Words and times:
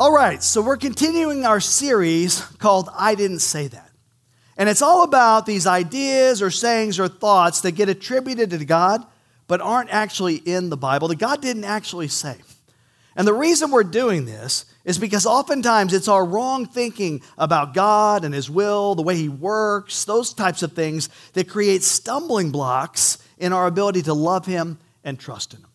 All 0.00 0.10
right, 0.10 0.42
so 0.42 0.60
we're 0.60 0.76
continuing 0.76 1.46
our 1.46 1.60
series 1.60 2.40
called 2.58 2.88
I 2.98 3.14
Didn't 3.14 3.38
Say 3.38 3.68
That. 3.68 3.92
And 4.56 4.68
it's 4.68 4.82
all 4.82 5.04
about 5.04 5.46
these 5.46 5.68
ideas 5.68 6.42
or 6.42 6.50
sayings 6.50 6.98
or 6.98 7.06
thoughts 7.06 7.60
that 7.60 7.76
get 7.76 7.88
attributed 7.88 8.50
to 8.50 8.64
God 8.64 9.06
but 9.46 9.60
aren't 9.60 9.90
actually 9.90 10.34
in 10.34 10.68
the 10.68 10.76
Bible, 10.76 11.06
that 11.08 11.20
God 11.20 11.40
didn't 11.40 11.62
actually 11.62 12.08
say. 12.08 12.34
And 13.14 13.24
the 13.24 13.32
reason 13.32 13.70
we're 13.70 13.84
doing 13.84 14.24
this 14.24 14.64
is 14.84 14.98
because 14.98 15.26
oftentimes 15.26 15.94
it's 15.94 16.08
our 16.08 16.24
wrong 16.24 16.66
thinking 16.66 17.22
about 17.38 17.72
God 17.72 18.24
and 18.24 18.34
His 18.34 18.50
will, 18.50 18.96
the 18.96 19.02
way 19.02 19.14
He 19.14 19.28
works, 19.28 20.04
those 20.06 20.34
types 20.34 20.64
of 20.64 20.72
things 20.72 21.08
that 21.34 21.48
create 21.48 21.84
stumbling 21.84 22.50
blocks 22.50 23.18
in 23.38 23.52
our 23.52 23.68
ability 23.68 24.02
to 24.02 24.14
love 24.14 24.44
Him 24.44 24.80
and 25.04 25.20
trust 25.20 25.54
in 25.54 25.60
Him. 25.60 25.68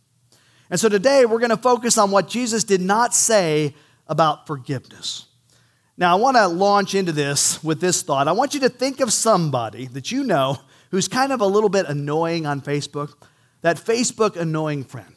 And 0.70 0.78
so 0.78 0.90
today 0.90 1.26
we're 1.26 1.40
going 1.40 1.52
to 1.52 1.58
focus 1.58 1.98
on 1.98 2.12
what 2.12 2.28
Jesus 2.28 2.66
did 2.66 2.82
not 2.82 3.16
say 3.16 3.76
about 4.10 4.46
forgiveness. 4.46 5.28
Now, 5.98 6.18
I 6.18 6.20
want 6.20 6.36
to 6.38 6.48
launch 6.48 6.96
into 6.96 7.12
this 7.12 7.64
with 7.64 7.80
this 7.80 8.02
thought. 8.02 8.28
I 8.28 8.32
want 8.34 8.54
you 8.54 8.60
to 8.62 8.70
think 8.70 9.00
of 9.00 9.14
somebody 9.14 9.88
that 9.88 10.12
you 10.12 10.24
know 10.24 10.60
who's 10.92 11.08
kind 11.08 11.32
of 11.32 11.40
a 11.40 11.46
little 11.46 11.70
bit 11.70 11.86
annoying 11.86 12.46
on 12.46 12.62
Facebook, 12.62 13.14
that 13.62 13.78
Facebook 13.78 14.36
annoying 14.36 14.84
friend. 14.84 15.14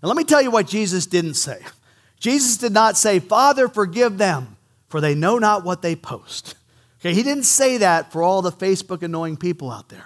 And 0.00 0.08
let 0.08 0.16
me 0.16 0.24
tell 0.24 0.40
you 0.40 0.50
what 0.50 0.66
Jesus 0.66 1.06
didn't 1.06 1.34
say. 1.34 1.60
Jesus 2.18 2.56
did 2.56 2.72
not 2.72 2.96
say, 2.96 3.18
Father, 3.18 3.68
forgive 3.68 4.18
them, 4.18 4.56
for 4.88 5.00
they 5.00 5.14
know 5.14 5.38
not 5.38 5.64
what 5.64 5.82
they 5.82 5.96
post. 5.96 6.54
Okay, 7.00 7.14
he 7.14 7.22
didn't 7.22 7.44
say 7.44 7.78
that 7.78 8.12
for 8.12 8.22
all 8.22 8.42
the 8.42 8.52
Facebook 8.52 9.02
annoying 9.02 9.36
people 9.36 9.70
out 9.70 9.88
there. 9.88 10.04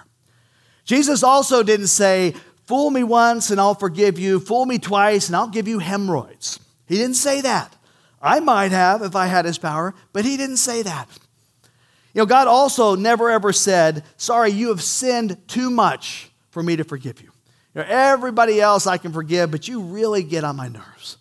Jesus 0.83 1.21
also 1.21 1.61
didn't 1.61 1.87
say, 1.87 2.33
Fool 2.65 2.91
me 2.91 3.01
once 3.01 3.49
and 3.49 3.61
I'll 3.61 3.75
forgive 3.75 4.19
you, 4.19 4.41
fool 4.41 4.65
me 4.65 4.77
twice 4.77 5.27
and 5.27 5.37
I'll 5.37 5.47
give 5.47 5.69
you 5.69 5.79
hemorrhoids. 5.79 6.59
He 6.85 6.95
didn't 6.95 7.15
say 7.15 7.39
that. 7.39 7.73
I 8.21 8.39
might 8.39 8.71
have 8.71 9.01
if 9.01 9.15
I 9.15 9.27
had 9.27 9.45
his 9.45 9.57
power, 9.57 9.93
but 10.13 10.25
he 10.25 10.37
didn't 10.37 10.57
say 10.57 10.81
that. 10.81 11.07
You 12.13 12.21
know, 12.21 12.25
God 12.25 12.47
also 12.47 12.95
never 12.95 13.29
ever 13.29 13.53
said, 13.53 14.03
Sorry, 14.17 14.51
you 14.51 14.69
have 14.69 14.81
sinned 14.81 15.37
too 15.47 15.69
much 15.69 16.31
for 16.49 16.63
me 16.63 16.75
to 16.75 16.83
forgive 16.83 17.21
you. 17.21 17.31
you 17.75 17.81
know, 17.81 17.87
everybody 17.87 18.59
else 18.59 18.87
I 18.87 18.97
can 18.97 19.13
forgive, 19.13 19.51
but 19.51 19.67
you 19.67 19.81
really 19.81 20.23
get 20.23 20.43
on 20.43 20.55
my 20.55 20.67
nerves. 20.67 21.17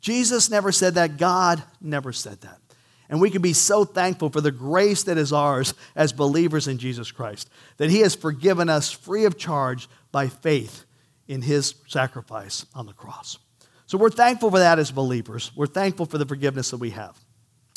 Jesus 0.00 0.48
never 0.48 0.70
said 0.70 0.94
that. 0.94 1.16
God 1.16 1.62
never 1.80 2.12
said 2.12 2.40
that. 2.42 2.60
And 3.08 3.20
we 3.20 3.30
can 3.30 3.42
be 3.42 3.52
so 3.52 3.84
thankful 3.84 4.30
for 4.30 4.40
the 4.40 4.52
grace 4.52 5.04
that 5.04 5.18
is 5.18 5.32
ours 5.32 5.74
as 5.94 6.12
believers 6.12 6.68
in 6.68 6.78
Jesus 6.78 7.10
Christ, 7.10 7.50
that 7.76 7.90
He 7.90 8.00
has 8.00 8.14
forgiven 8.14 8.68
us 8.68 8.90
free 8.90 9.24
of 9.24 9.36
charge 9.36 9.88
by 10.12 10.28
faith 10.28 10.84
in 11.26 11.42
His 11.42 11.74
sacrifice 11.88 12.66
on 12.74 12.86
the 12.86 12.92
cross. 12.92 13.38
So 13.86 13.98
we're 13.98 14.10
thankful 14.10 14.50
for 14.50 14.58
that 14.58 14.78
as 14.78 14.90
believers. 14.90 15.52
We're 15.54 15.66
thankful 15.66 16.06
for 16.06 16.18
the 16.18 16.26
forgiveness 16.26 16.70
that 16.70 16.78
we 16.78 16.90
have. 16.90 17.16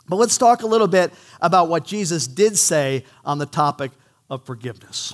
But 0.08 0.16
let's 0.16 0.38
talk 0.38 0.64
a 0.64 0.68
little 0.68 0.88
bit 0.88 1.14
about 1.40 1.70
what 1.70 1.86
Jesus 1.86 2.26
did 2.26 2.58
say 2.58 3.06
on 3.24 3.38
the 3.38 3.46
topic 3.46 3.92
of 4.30 4.44
forgiveness. 4.44 5.14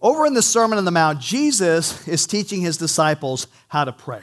Over 0.00 0.26
in 0.26 0.34
the 0.34 0.42
Sermon 0.42 0.78
on 0.78 0.84
the 0.84 0.90
Mount, 0.90 1.20
Jesus 1.20 2.06
is 2.08 2.26
teaching 2.26 2.62
his 2.62 2.78
disciples 2.78 3.46
how 3.68 3.84
to 3.84 3.92
pray. 3.92 4.22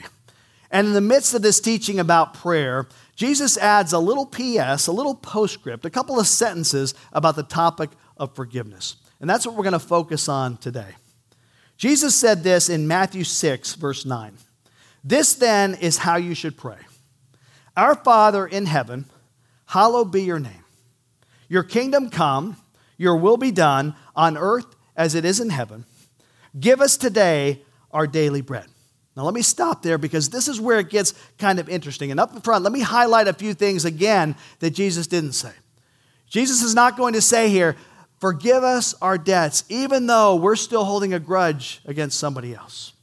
And 0.72 0.88
in 0.88 0.94
the 0.94 1.01
midst 1.01 1.34
of 1.34 1.41
this 1.41 1.59
teaching 1.59 2.00
about 2.00 2.34
prayer, 2.34 2.88
Jesus 3.16 3.57
adds 3.57 3.94
a 3.94 4.00
little 4.00 4.25
PS, 4.25 4.88
a 4.88 4.91
little 4.91 5.16
postscript, 5.16 5.85
a 5.85 5.90
couple 5.90 6.19
of 6.19 6.28
sentences 6.28 6.95
about 7.13 7.35
the 7.35 7.44
topic 7.44 7.91
of 8.17 8.35
forgiveness. 8.35 8.95
And 9.19 9.29
that's 9.29 9.45
what 9.45 9.56
we're 9.56 9.63
going 9.63 9.73
to 9.73 9.79
focus 9.79 10.28
on 10.28 10.57
today. 10.57 10.95
Jesus 11.78 12.16
said 12.16 12.44
this 12.44 12.69
in 12.69 12.88
Matthew 12.88 13.23
6, 13.23 13.75
verse 13.75 14.06
9. 14.06 14.38
This 15.03 15.34
then 15.34 15.75
is 15.75 15.97
how 15.97 16.17
you 16.17 16.35
should 16.35 16.57
pray 16.57 16.78
Our 17.75 17.95
Father 17.95 18.45
in 18.45 18.66
heaven, 18.66 19.06
hallowed 19.66 20.12
be 20.12 20.23
your 20.23 20.39
name. 20.39 20.63
Your 21.47 21.63
kingdom 21.63 22.09
come, 22.09 22.57
your 22.97 23.17
will 23.17 23.38
be 23.38 23.51
done 23.51 23.95
on 24.16 24.38
earth 24.38 24.75
as 24.95 25.16
it 25.16 25.25
is 25.25 25.40
in 25.40 25.50
heaven. 25.50 25.85
Give 26.59 26.81
us 26.81 26.97
today 26.97 27.61
our 27.91 28.07
daily 28.07 28.41
bread. 28.41 28.67
Now, 29.16 29.23
let 29.23 29.34
me 29.34 29.41
stop 29.41 29.81
there 29.81 29.97
because 29.97 30.29
this 30.29 30.47
is 30.47 30.61
where 30.61 30.79
it 30.79 30.90
gets 30.90 31.13
kind 31.38 31.59
of 31.59 31.67
interesting. 31.67 32.11
And 32.11 32.19
up 32.19 32.34
in 32.34 32.41
front, 32.41 32.63
let 32.63 32.72
me 32.72 32.79
highlight 32.79 33.28
a 33.28 33.34
few 33.34 33.53
things 33.53 33.84
again 33.84 34.35
that 34.59 34.72
Jesus 34.72 35.07
didn't 35.07 35.34
say. 35.34 35.51
Jesus 36.29 36.61
is 36.61 36.73
not 36.73 36.95
going 36.95 37.13
to 37.13 37.22
say 37.22 37.50
here, 37.50 37.75
forgive 38.19 38.63
us 38.63 38.95
our 39.01 39.17
debts, 39.17 39.66
even 39.67 40.07
though 40.07 40.35
we're 40.35 40.56
still 40.56 40.85
holding 40.85 41.13
a 41.13 41.19
grudge 41.19 41.81
against 41.85 42.17
somebody 42.17 42.56
else. 42.56 42.94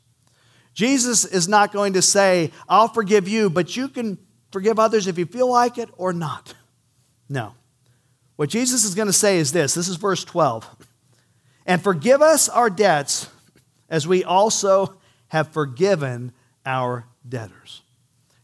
Jesus 0.78 1.24
is 1.24 1.48
not 1.48 1.72
going 1.72 1.94
to 1.94 2.02
say, 2.02 2.52
I'll 2.68 2.86
forgive 2.86 3.26
you, 3.26 3.50
but 3.50 3.76
you 3.76 3.88
can 3.88 4.16
forgive 4.52 4.78
others 4.78 5.08
if 5.08 5.18
you 5.18 5.26
feel 5.26 5.50
like 5.50 5.76
it 5.76 5.88
or 5.96 6.12
not. 6.12 6.54
No. 7.28 7.54
What 8.36 8.48
Jesus 8.48 8.84
is 8.84 8.94
going 8.94 9.08
to 9.08 9.12
say 9.12 9.38
is 9.38 9.50
this 9.50 9.74
this 9.74 9.88
is 9.88 9.96
verse 9.96 10.22
12. 10.22 10.64
And 11.66 11.82
forgive 11.82 12.22
us 12.22 12.48
our 12.48 12.70
debts 12.70 13.28
as 13.90 14.06
we 14.06 14.22
also 14.22 14.94
have 15.26 15.48
forgiven 15.48 16.30
our 16.64 17.06
debtors. 17.28 17.82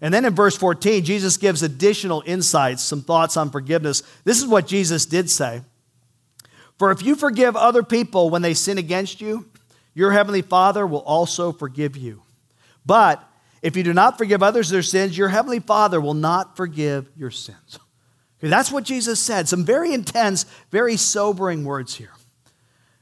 And 0.01 0.13
then 0.13 0.25
in 0.25 0.35
verse 0.35 0.57
14, 0.57 1.05
Jesus 1.05 1.37
gives 1.37 1.63
additional 1.63 2.25
insights, 2.27 2.83
some 2.83 3.03
thoughts 3.03 3.37
on 3.37 3.53
forgiveness. 3.53 4.03
This 4.25 4.39
is 4.39 4.49
what 4.49 4.67
Jesus 4.67 5.07
did 5.07 5.31
say 5.31 5.63
For 6.79 6.91
if 6.91 7.01
you 7.01 7.15
forgive 7.15 7.55
other 7.55 7.85
people 7.85 8.29
when 8.29 8.43
they 8.43 8.55
sin 8.55 8.77
against 8.77 9.21
you, 9.21 9.49
your 9.95 10.11
heavenly 10.11 10.43
Father 10.43 10.85
will 10.85 11.03
also 11.03 11.53
forgive 11.53 11.97
you. 11.97 12.24
But 12.87 13.23
if 13.63 13.77
you 13.77 13.83
do 13.83 13.95
not 13.95 14.19
forgive 14.19 14.43
others 14.43 14.69
their 14.69 14.83
sins, 14.83 15.17
your 15.17 15.29
heavenly 15.29 15.61
Father 15.61 16.01
will 16.01 16.15
not 16.15 16.57
forgive 16.57 17.11
your 17.17 17.31
sins. 17.31 17.79
Okay, 18.39 18.49
that's 18.49 18.71
what 18.71 18.85
Jesus 18.85 19.19
said. 19.21 19.49
Some 19.49 19.65
very 19.65 19.95
intense, 19.95 20.45
very 20.71 20.97
sobering 20.97 21.65
words 21.65 21.95
here. 21.95 22.13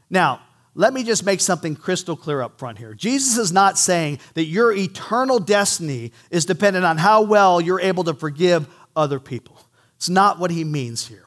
Now, 0.09 0.41
let 0.75 0.95
me 0.95 1.03
just 1.03 1.25
make 1.25 1.41
something 1.41 1.75
crystal 1.77 2.17
clear 2.17 2.41
up 2.41 2.59
front 2.59 2.79
here. 2.79 2.95
Jesus 2.95 3.37
is 3.37 3.53
not 3.53 3.77
saying 3.77 4.21
that 4.35 4.45
your 4.45 4.73
eternal 4.73 5.39
destiny 5.39 6.13
is 6.31 6.47
dependent 6.47 6.85
on 6.85 6.97
how 6.97 7.23
well 7.23 7.61
you're 7.61 7.81
able 7.81 8.05
to 8.05 8.15
forgive 8.15 8.67
other 8.97 9.21
people. 9.21 9.61
It's 9.97 10.09
not 10.09 10.39
what 10.39 10.51
he 10.51 10.65
means 10.65 11.07
here. 11.07 11.27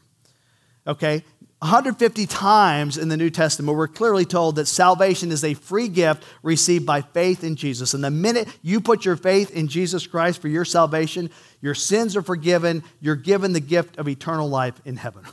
Okay? 0.88 1.24
150 1.60 2.28
times 2.28 2.98
in 2.98 3.08
the 3.08 3.16
New 3.16 3.30
Testament, 3.30 3.78
we're 3.78 3.88
clearly 3.88 4.26
told 4.26 4.58
that 4.58 4.68
salvation 4.68 5.32
is 5.32 5.44
a 5.44 5.54
free 5.54 5.88
gift 5.88 6.24
received 6.44 6.86
by 6.86 7.02
faith 7.02 7.44
in 7.44 7.56
Jesus. 7.56 7.94
And 7.94 8.04
the 8.04 8.12
minute 8.12 8.48
you 8.62 8.82
put 8.82 9.06
your 9.06 9.16
faith 9.16 9.52
in 9.52 9.68
Jesus 9.68 10.06
Christ 10.06 10.42
for 10.42 10.50
your 10.50 10.66
salvation, 10.66 11.30
your 11.62 11.74
sins 11.74 12.16
are 12.18 12.22
forgiven, 12.22 12.84
you're 13.00 13.16
given 13.16 13.54
the 13.54 13.62
gift 13.62 13.98
of 13.98 14.08
eternal 14.08 14.50
life 14.50 14.80
in 14.84 14.98
heaven. 14.98 15.24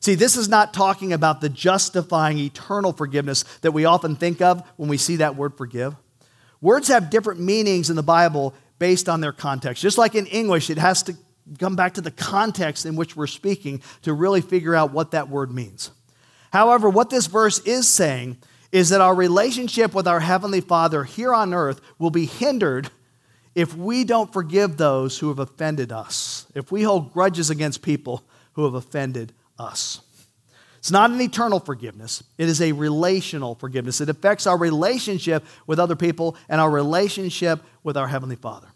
See, 0.00 0.14
this 0.14 0.34
is 0.34 0.48
not 0.48 0.72
talking 0.72 1.12
about 1.12 1.42
the 1.42 1.50
justifying 1.50 2.38
eternal 2.38 2.92
forgiveness 2.92 3.44
that 3.60 3.72
we 3.72 3.84
often 3.84 4.16
think 4.16 4.40
of 4.40 4.66
when 4.76 4.88
we 4.88 4.96
see 4.96 5.16
that 5.16 5.36
word 5.36 5.58
forgive. 5.58 5.94
Words 6.62 6.88
have 6.88 7.10
different 7.10 7.38
meanings 7.38 7.90
in 7.90 7.96
the 7.96 8.02
Bible 8.02 8.54
based 8.78 9.10
on 9.10 9.20
their 9.20 9.32
context. 9.32 9.82
Just 9.82 9.98
like 9.98 10.14
in 10.14 10.26
English, 10.26 10.70
it 10.70 10.78
has 10.78 11.02
to 11.04 11.16
come 11.58 11.76
back 11.76 11.94
to 11.94 12.00
the 12.00 12.10
context 12.10 12.86
in 12.86 12.96
which 12.96 13.16
we're 13.16 13.26
speaking 13.26 13.82
to 14.02 14.12
really 14.12 14.40
figure 14.40 14.74
out 14.74 14.92
what 14.92 15.12
that 15.12 15.28
word 15.28 15.52
means. 15.52 15.90
However, 16.52 16.88
what 16.88 17.10
this 17.10 17.26
verse 17.26 17.60
is 17.60 17.88
saying 17.88 18.38
is 18.72 18.90
that 18.90 19.00
our 19.00 19.14
relationship 19.14 19.94
with 19.94 20.06
our 20.06 20.20
Heavenly 20.20 20.60
Father 20.60 21.04
here 21.04 21.34
on 21.34 21.54
earth 21.54 21.80
will 21.98 22.10
be 22.10 22.26
hindered 22.26 22.90
if 23.54 23.76
we 23.76 24.04
don't 24.04 24.32
forgive 24.32 24.76
those 24.76 25.18
who 25.18 25.28
have 25.28 25.38
offended 25.38 25.90
us, 25.90 26.46
if 26.54 26.70
we 26.70 26.82
hold 26.82 27.12
grudges 27.12 27.50
against 27.50 27.82
people 27.82 28.24
who 28.52 28.64
have 28.64 28.74
offended 28.74 29.32
us. 29.58 30.00
It's 30.78 30.90
not 30.90 31.10
an 31.10 31.20
eternal 31.20 31.60
forgiveness, 31.60 32.22
it 32.38 32.48
is 32.48 32.62
a 32.62 32.72
relational 32.72 33.54
forgiveness. 33.54 34.00
It 34.00 34.08
affects 34.08 34.46
our 34.46 34.56
relationship 34.56 35.44
with 35.66 35.78
other 35.78 35.96
people 35.96 36.36
and 36.48 36.60
our 36.60 36.70
relationship 36.70 37.60
with 37.82 37.96
our 37.96 38.08
Heavenly 38.08 38.36
Father. 38.36 38.68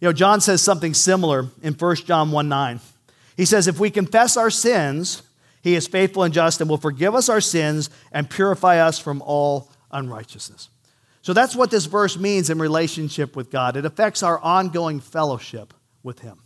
You 0.00 0.08
know, 0.08 0.12
John 0.12 0.40
says 0.40 0.62
something 0.62 0.94
similar 0.94 1.48
in 1.62 1.74
1 1.74 1.96
John 1.96 2.30
1 2.30 2.48
9. 2.48 2.80
He 3.36 3.44
says, 3.44 3.66
If 3.66 3.78
we 3.78 3.90
confess 3.90 4.36
our 4.36 4.50
sins, 4.50 5.22
he 5.62 5.74
is 5.74 5.86
faithful 5.86 6.22
and 6.22 6.32
just 6.32 6.60
and 6.60 6.70
will 6.70 6.76
forgive 6.76 7.14
us 7.14 7.28
our 7.28 7.40
sins 7.40 7.90
and 8.12 8.30
purify 8.30 8.78
us 8.78 8.98
from 8.98 9.22
all 9.22 9.70
unrighteousness. 9.90 10.68
So 11.22 11.32
that's 11.32 11.56
what 11.56 11.70
this 11.70 11.86
verse 11.86 12.16
means 12.16 12.48
in 12.48 12.58
relationship 12.58 13.36
with 13.36 13.50
God. 13.50 13.76
It 13.76 13.84
affects 13.84 14.22
our 14.22 14.38
ongoing 14.38 15.00
fellowship 15.00 15.74
with 16.02 16.20
Him. 16.20 16.38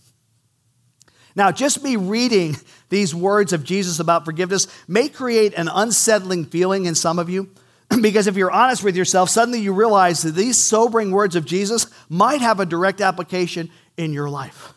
Now, 1.34 1.50
just 1.50 1.82
me 1.82 1.96
reading 1.96 2.56
these 2.88 3.14
words 3.14 3.52
of 3.52 3.64
Jesus 3.64 4.00
about 4.00 4.25
forgiveness 4.25 4.66
may 4.88 5.08
create 5.08 5.54
an 5.54 5.69
unsettling 5.69 6.44
feeling 6.44 6.87
in 6.87 6.94
some 6.94 7.19
of 7.19 7.31
you. 7.31 7.50
Because 8.03 8.27
if 8.27 8.37
you're 8.37 8.50
honest 8.50 8.83
with 8.83 8.97
yourself, 8.97 9.31
suddenly 9.31 9.61
you 9.61 9.73
realize 9.73 10.23
that 10.23 10.35
these 10.35 10.56
sobering 10.56 11.11
words 11.11 11.37
of 11.37 11.44
Jesus 11.44 11.87
might 12.09 12.41
have 12.41 12.61
a 12.61 12.67
direct 12.67 13.00
application 13.00 13.71
in 13.97 14.12
your 14.12 14.31
life. 14.31 14.73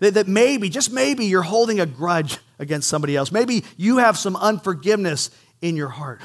That, 0.00 0.14
that 0.14 0.28
maybe, 0.28 0.68
just 0.68 0.92
maybe, 0.92 1.26
you're 1.26 1.42
holding 1.42 1.80
a 1.80 1.86
grudge 1.86 2.38
against 2.58 2.88
somebody 2.88 3.16
else. 3.16 3.32
Maybe 3.32 3.64
you 3.76 3.98
have 3.98 4.18
some 4.18 4.36
unforgiveness 4.36 5.30
in 5.60 5.76
your 5.76 5.88
heart. 5.88 6.20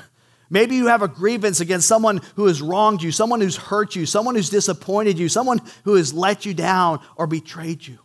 Maybe 0.50 0.76
you 0.76 0.88
have 0.88 1.02
a 1.02 1.08
grievance 1.08 1.60
against 1.60 1.88
someone 1.88 2.22
who 2.36 2.46
has 2.46 2.62
wronged 2.62 3.04
you, 3.04 3.12
someone 3.12 3.42
who's 3.42 3.58
hurt 3.58 3.96
you, 3.96 4.06
someone 4.06 4.36
who's 4.36 4.50
disappointed 4.50 5.20
you, 5.20 5.30
someone 5.30 5.60
who 5.84 5.96
has 5.96 6.14
let 6.14 6.46
you 6.46 6.54
down 6.54 7.02
or 7.18 7.28
betrayed 7.28 7.86
you. 7.86 8.00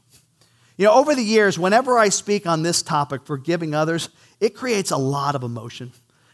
You 0.77 0.87
know, 0.87 0.95
over 0.95 1.15
the 1.15 1.23
years, 1.23 1.59
whenever 1.59 1.99
I 1.99 2.09
speak 2.09 2.47
on 2.47 2.63
this 2.63 2.83
topic, 2.83 3.23
forgiving 3.25 3.75
others, 3.75 4.09
it 4.41 4.57
creates 4.57 4.91
a 4.91 4.97
lot 4.97 5.37
of 5.37 5.45
emotion, 5.45 5.93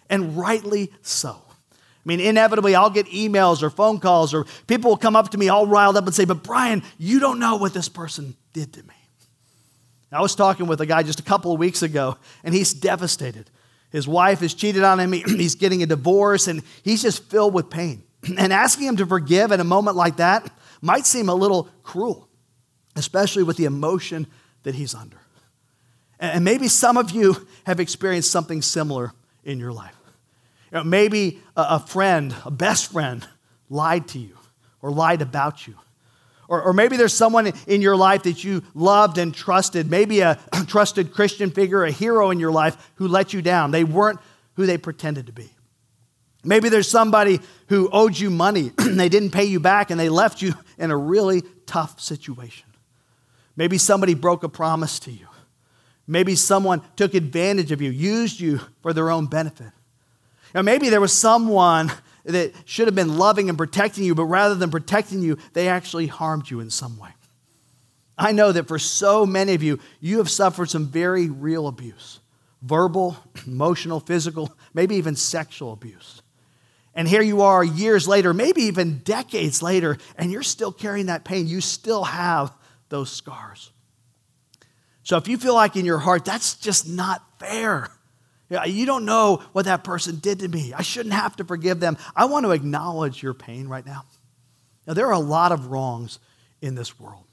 and 0.08 0.36
rightly 0.38 0.90
so. 1.02 1.42
I 2.04 2.08
mean, 2.08 2.20
inevitably, 2.20 2.74
I'll 2.74 2.90
get 2.90 3.06
emails 3.06 3.62
or 3.62 3.70
phone 3.70 4.00
calls, 4.00 4.32
or 4.32 4.46
people 4.66 4.90
will 4.90 4.96
come 4.96 5.16
up 5.16 5.30
to 5.30 5.38
me 5.38 5.48
all 5.48 5.66
riled 5.66 5.96
up 5.96 6.06
and 6.06 6.14
say, 6.14 6.24
But 6.24 6.42
Brian, 6.42 6.82
you 6.96 7.20
don't 7.20 7.38
know 7.38 7.56
what 7.56 7.74
this 7.74 7.88
person 7.88 8.36
did 8.52 8.72
to 8.74 8.82
me. 8.84 8.94
I 10.10 10.22
was 10.22 10.34
talking 10.34 10.66
with 10.66 10.80
a 10.80 10.86
guy 10.86 11.02
just 11.02 11.20
a 11.20 11.24
couple 11.24 11.52
of 11.52 11.58
weeks 11.58 11.82
ago, 11.82 12.16
and 12.42 12.54
he's 12.54 12.72
devastated. 12.72 13.50
His 13.90 14.08
wife 14.08 14.40
has 14.40 14.54
cheated 14.54 14.82
on 14.82 15.00
him, 15.00 15.12
he's 15.26 15.54
getting 15.54 15.82
a 15.82 15.86
divorce, 15.86 16.48
and 16.48 16.62
he's 16.82 17.02
just 17.02 17.24
filled 17.24 17.54
with 17.54 17.70
pain. 17.70 18.02
And 18.36 18.52
asking 18.52 18.88
him 18.88 18.96
to 18.96 19.06
forgive 19.06 19.52
in 19.52 19.60
a 19.60 19.64
moment 19.64 19.96
like 19.96 20.16
that 20.16 20.50
might 20.80 21.06
seem 21.06 21.28
a 21.28 21.34
little 21.34 21.68
cruel, 21.82 22.28
especially 22.96 23.42
with 23.42 23.56
the 23.56 23.64
emotion 23.64 24.26
that 24.64 24.74
he's 24.74 24.94
under. 24.94 25.18
And 26.18 26.44
maybe 26.44 26.68
some 26.68 26.96
of 26.96 27.12
you 27.12 27.46
have 27.64 27.78
experienced 27.78 28.30
something 28.30 28.60
similar 28.60 29.12
in 29.44 29.58
your 29.58 29.72
life. 29.72 29.97
You 30.70 30.78
know, 30.78 30.84
maybe 30.84 31.40
a 31.56 31.80
friend, 31.80 32.34
a 32.44 32.50
best 32.50 32.92
friend, 32.92 33.26
lied 33.70 34.08
to 34.08 34.18
you 34.18 34.36
or 34.82 34.90
lied 34.90 35.22
about 35.22 35.66
you. 35.66 35.74
Or, 36.48 36.62
or 36.62 36.72
maybe 36.72 36.96
there's 36.96 37.12
someone 37.12 37.52
in 37.66 37.82
your 37.82 37.96
life 37.96 38.22
that 38.22 38.42
you 38.42 38.62
loved 38.74 39.18
and 39.18 39.34
trusted, 39.34 39.90
maybe 39.90 40.20
a 40.20 40.38
trusted 40.66 41.12
Christian 41.12 41.50
figure, 41.50 41.84
a 41.84 41.90
hero 41.90 42.30
in 42.30 42.40
your 42.40 42.52
life 42.52 42.90
who 42.96 43.06
let 43.06 43.32
you 43.32 43.42
down. 43.42 43.70
They 43.70 43.84
weren't 43.84 44.18
who 44.54 44.66
they 44.66 44.78
pretended 44.78 45.26
to 45.26 45.32
be. 45.32 45.50
Maybe 46.44 46.68
there's 46.68 46.88
somebody 46.88 47.40
who 47.68 47.90
owed 47.92 48.18
you 48.18 48.30
money 48.30 48.72
and 48.78 48.98
they 49.00 49.08
didn't 49.08 49.30
pay 49.30 49.44
you 49.44 49.60
back 49.60 49.90
and 49.90 50.00
they 50.00 50.08
left 50.08 50.40
you 50.40 50.54
in 50.78 50.90
a 50.90 50.96
really 50.96 51.42
tough 51.66 52.00
situation. 52.00 52.66
Maybe 53.56 53.76
somebody 53.76 54.14
broke 54.14 54.44
a 54.44 54.48
promise 54.48 54.98
to 55.00 55.10
you. 55.10 55.26
Maybe 56.06 56.36
someone 56.36 56.80
took 56.96 57.12
advantage 57.12 57.70
of 57.72 57.82
you, 57.82 57.90
used 57.90 58.40
you 58.40 58.60
for 58.80 58.94
their 58.94 59.10
own 59.10 59.26
benefit. 59.26 59.72
Now, 60.54 60.62
maybe 60.62 60.88
there 60.88 61.00
was 61.00 61.12
someone 61.12 61.92
that 62.24 62.52
should 62.64 62.86
have 62.86 62.94
been 62.94 63.16
loving 63.16 63.48
and 63.48 63.56
protecting 63.56 64.04
you, 64.04 64.14
but 64.14 64.24
rather 64.24 64.54
than 64.54 64.70
protecting 64.70 65.22
you, 65.22 65.38
they 65.52 65.68
actually 65.68 66.06
harmed 66.06 66.50
you 66.50 66.60
in 66.60 66.70
some 66.70 66.98
way. 66.98 67.10
I 68.16 68.32
know 68.32 68.50
that 68.52 68.66
for 68.66 68.78
so 68.78 69.24
many 69.24 69.54
of 69.54 69.62
you, 69.62 69.78
you 70.00 70.18
have 70.18 70.28
suffered 70.28 70.70
some 70.70 70.86
very 70.86 71.28
real 71.28 71.68
abuse 71.68 72.20
verbal, 72.60 73.16
emotional, 73.46 74.00
physical, 74.00 74.52
maybe 74.74 74.96
even 74.96 75.14
sexual 75.14 75.72
abuse. 75.72 76.22
And 76.92 77.06
here 77.06 77.22
you 77.22 77.42
are 77.42 77.62
years 77.62 78.08
later, 78.08 78.34
maybe 78.34 78.62
even 78.62 78.98
decades 78.98 79.62
later, 79.62 79.98
and 80.16 80.32
you're 80.32 80.42
still 80.42 80.72
carrying 80.72 81.06
that 81.06 81.24
pain. 81.24 81.46
You 81.46 81.60
still 81.60 82.02
have 82.02 82.52
those 82.88 83.12
scars. 83.12 83.70
So 85.04 85.16
if 85.16 85.28
you 85.28 85.38
feel 85.38 85.54
like 85.54 85.76
in 85.76 85.84
your 85.84 85.98
heart, 85.98 86.24
that's 86.24 86.56
just 86.56 86.88
not 86.88 87.22
fair. 87.38 87.88
You 88.50 88.86
don't 88.86 89.04
know 89.04 89.42
what 89.52 89.66
that 89.66 89.84
person 89.84 90.16
did 90.16 90.38
to 90.40 90.48
me. 90.48 90.72
I 90.72 90.82
shouldn't 90.82 91.14
have 91.14 91.36
to 91.36 91.44
forgive 91.44 91.80
them. 91.80 91.98
I 92.16 92.24
want 92.24 92.46
to 92.46 92.52
acknowledge 92.52 93.22
your 93.22 93.34
pain 93.34 93.68
right 93.68 93.84
now. 93.84 94.04
Now, 94.86 94.94
there 94.94 95.06
are 95.06 95.12
a 95.12 95.18
lot 95.18 95.52
of 95.52 95.66
wrongs 95.66 96.18
in 96.62 96.74
this 96.74 96.98
world. 96.98 97.24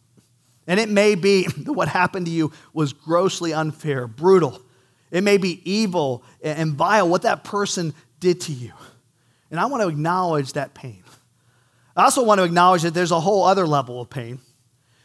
And 0.67 0.79
it 0.79 0.89
may 0.89 1.15
be 1.15 1.47
that 1.57 1.71
what 1.71 1.87
happened 1.87 2.25
to 2.25 2.31
you 2.31 2.51
was 2.73 2.93
grossly 2.93 3.53
unfair, 3.53 4.07
brutal. 4.07 4.61
It 5.09 5.23
may 5.23 5.37
be 5.37 5.61
evil 5.69 6.23
and 6.43 6.73
vile 6.73 7.07
what 7.07 7.21
that 7.21 7.43
person 7.43 7.93
did 8.19 8.41
to 8.41 8.51
you. 8.51 8.73
And 9.51 9.59
I 9.59 9.67
want 9.67 9.83
to 9.83 9.87
acknowledge 9.87 10.53
that 10.53 10.73
pain. 10.73 11.03
I 11.95 12.03
also 12.03 12.23
want 12.23 12.39
to 12.39 12.43
acknowledge 12.43 12.81
that 12.81 12.93
there's 12.93 13.11
a 13.11 13.19
whole 13.19 13.43
other 13.43 13.65
level 13.65 14.01
of 14.01 14.09
pain. 14.09 14.39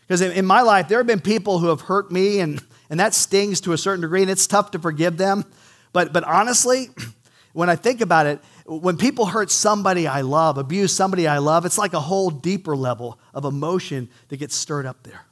Because 0.08 0.22
in 0.22 0.44
my 0.44 0.62
life, 0.62 0.88
there 0.88 0.98
have 0.98 1.06
been 1.06 1.20
people 1.20 1.60
who 1.60 1.68
have 1.68 1.82
hurt 1.82 2.10
me, 2.10 2.40
and, 2.40 2.60
and 2.88 2.98
that 2.98 3.14
stings 3.14 3.60
to 3.60 3.72
a 3.72 3.78
certain 3.78 4.00
degree, 4.00 4.22
and 4.22 4.30
it's 4.30 4.48
tough 4.48 4.72
to 4.72 4.78
forgive 4.80 5.16
them. 5.16 5.44
But, 5.92 6.12
but 6.12 6.25
honestly, 6.25 6.90
when 7.52 7.69
I 7.69 7.76
think 7.76 8.00
about 8.00 8.26
it, 8.26 8.40
when 8.66 8.96
people 8.96 9.26
hurt 9.26 9.50
somebody 9.50 10.06
I 10.06 10.20
love, 10.20 10.58
abuse 10.58 10.94
somebody 10.94 11.26
I 11.26 11.38
love, 11.38 11.66
it's 11.66 11.78
like 11.78 11.92
a 11.92 12.00
whole 12.00 12.31
deeper 12.31 12.76
level 12.76 13.19
of 13.34 13.44
emotion 13.44 14.08
that 14.28 14.37
gets 14.37 14.54
stirred 14.54 14.87
up 14.87 15.02
there. 15.02 15.25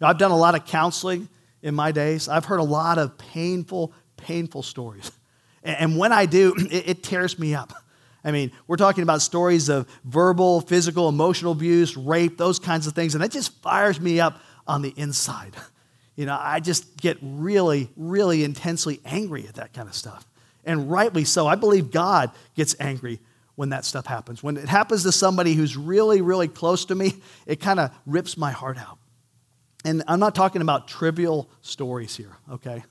Know, 0.00 0.06
I've 0.08 0.18
done 0.18 0.30
a 0.30 0.36
lot 0.36 0.54
of 0.54 0.64
counseling 0.66 1.28
in 1.62 1.74
my 1.74 1.92
days. 1.92 2.28
I've 2.28 2.44
heard 2.44 2.60
a 2.60 2.64
lot 2.64 2.98
of 2.98 3.16
painful, 3.18 3.92
painful 4.16 4.62
stories. 4.62 5.10
And 5.62 5.96
when 5.96 6.12
I 6.12 6.26
do, 6.26 6.54
it 6.70 7.02
tears 7.02 7.38
me 7.38 7.54
up. 7.54 7.72
I 8.22 8.30
mean, 8.30 8.52
we're 8.66 8.76
talking 8.76 9.02
about 9.02 9.20
stories 9.20 9.68
of 9.68 9.86
verbal, 10.04 10.62
physical, 10.62 11.08
emotional 11.08 11.52
abuse, 11.52 11.96
rape, 11.96 12.38
those 12.38 12.58
kinds 12.58 12.86
of 12.86 12.94
things, 12.94 13.14
and 13.14 13.22
it 13.22 13.30
just 13.30 13.52
fires 13.60 14.00
me 14.00 14.20
up 14.20 14.40
on 14.66 14.82
the 14.82 14.94
inside. 14.96 15.54
You 16.16 16.26
know, 16.26 16.38
I 16.40 16.60
just 16.60 16.96
get 16.96 17.18
really, 17.22 17.90
really 17.96 18.44
intensely 18.44 19.00
angry 19.04 19.46
at 19.48 19.54
that 19.54 19.72
kind 19.72 19.88
of 19.88 19.94
stuff. 19.94 20.26
And 20.64 20.90
rightly 20.90 21.24
so. 21.24 21.46
I 21.46 21.56
believe 21.56 21.90
God 21.90 22.30
gets 22.54 22.74
angry 22.78 23.20
when 23.56 23.70
that 23.70 23.84
stuff 23.84 24.06
happens. 24.06 24.42
When 24.42 24.56
it 24.56 24.68
happens 24.68 25.02
to 25.04 25.12
somebody 25.12 25.54
who's 25.54 25.76
really, 25.76 26.20
really 26.20 26.48
close 26.48 26.84
to 26.86 26.94
me, 26.94 27.14
it 27.46 27.60
kind 27.60 27.80
of 27.80 27.90
rips 28.06 28.36
my 28.36 28.50
heart 28.50 28.78
out. 28.78 28.98
And 29.84 30.02
I'm 30.08 30.20
not 30.20 30.34
talking 30.34 30.62
about 30.62 30.88
trivial 30.88 31.50
stories 31.60 32.16
here, 32.16 32.36
okay? 32.50 32.82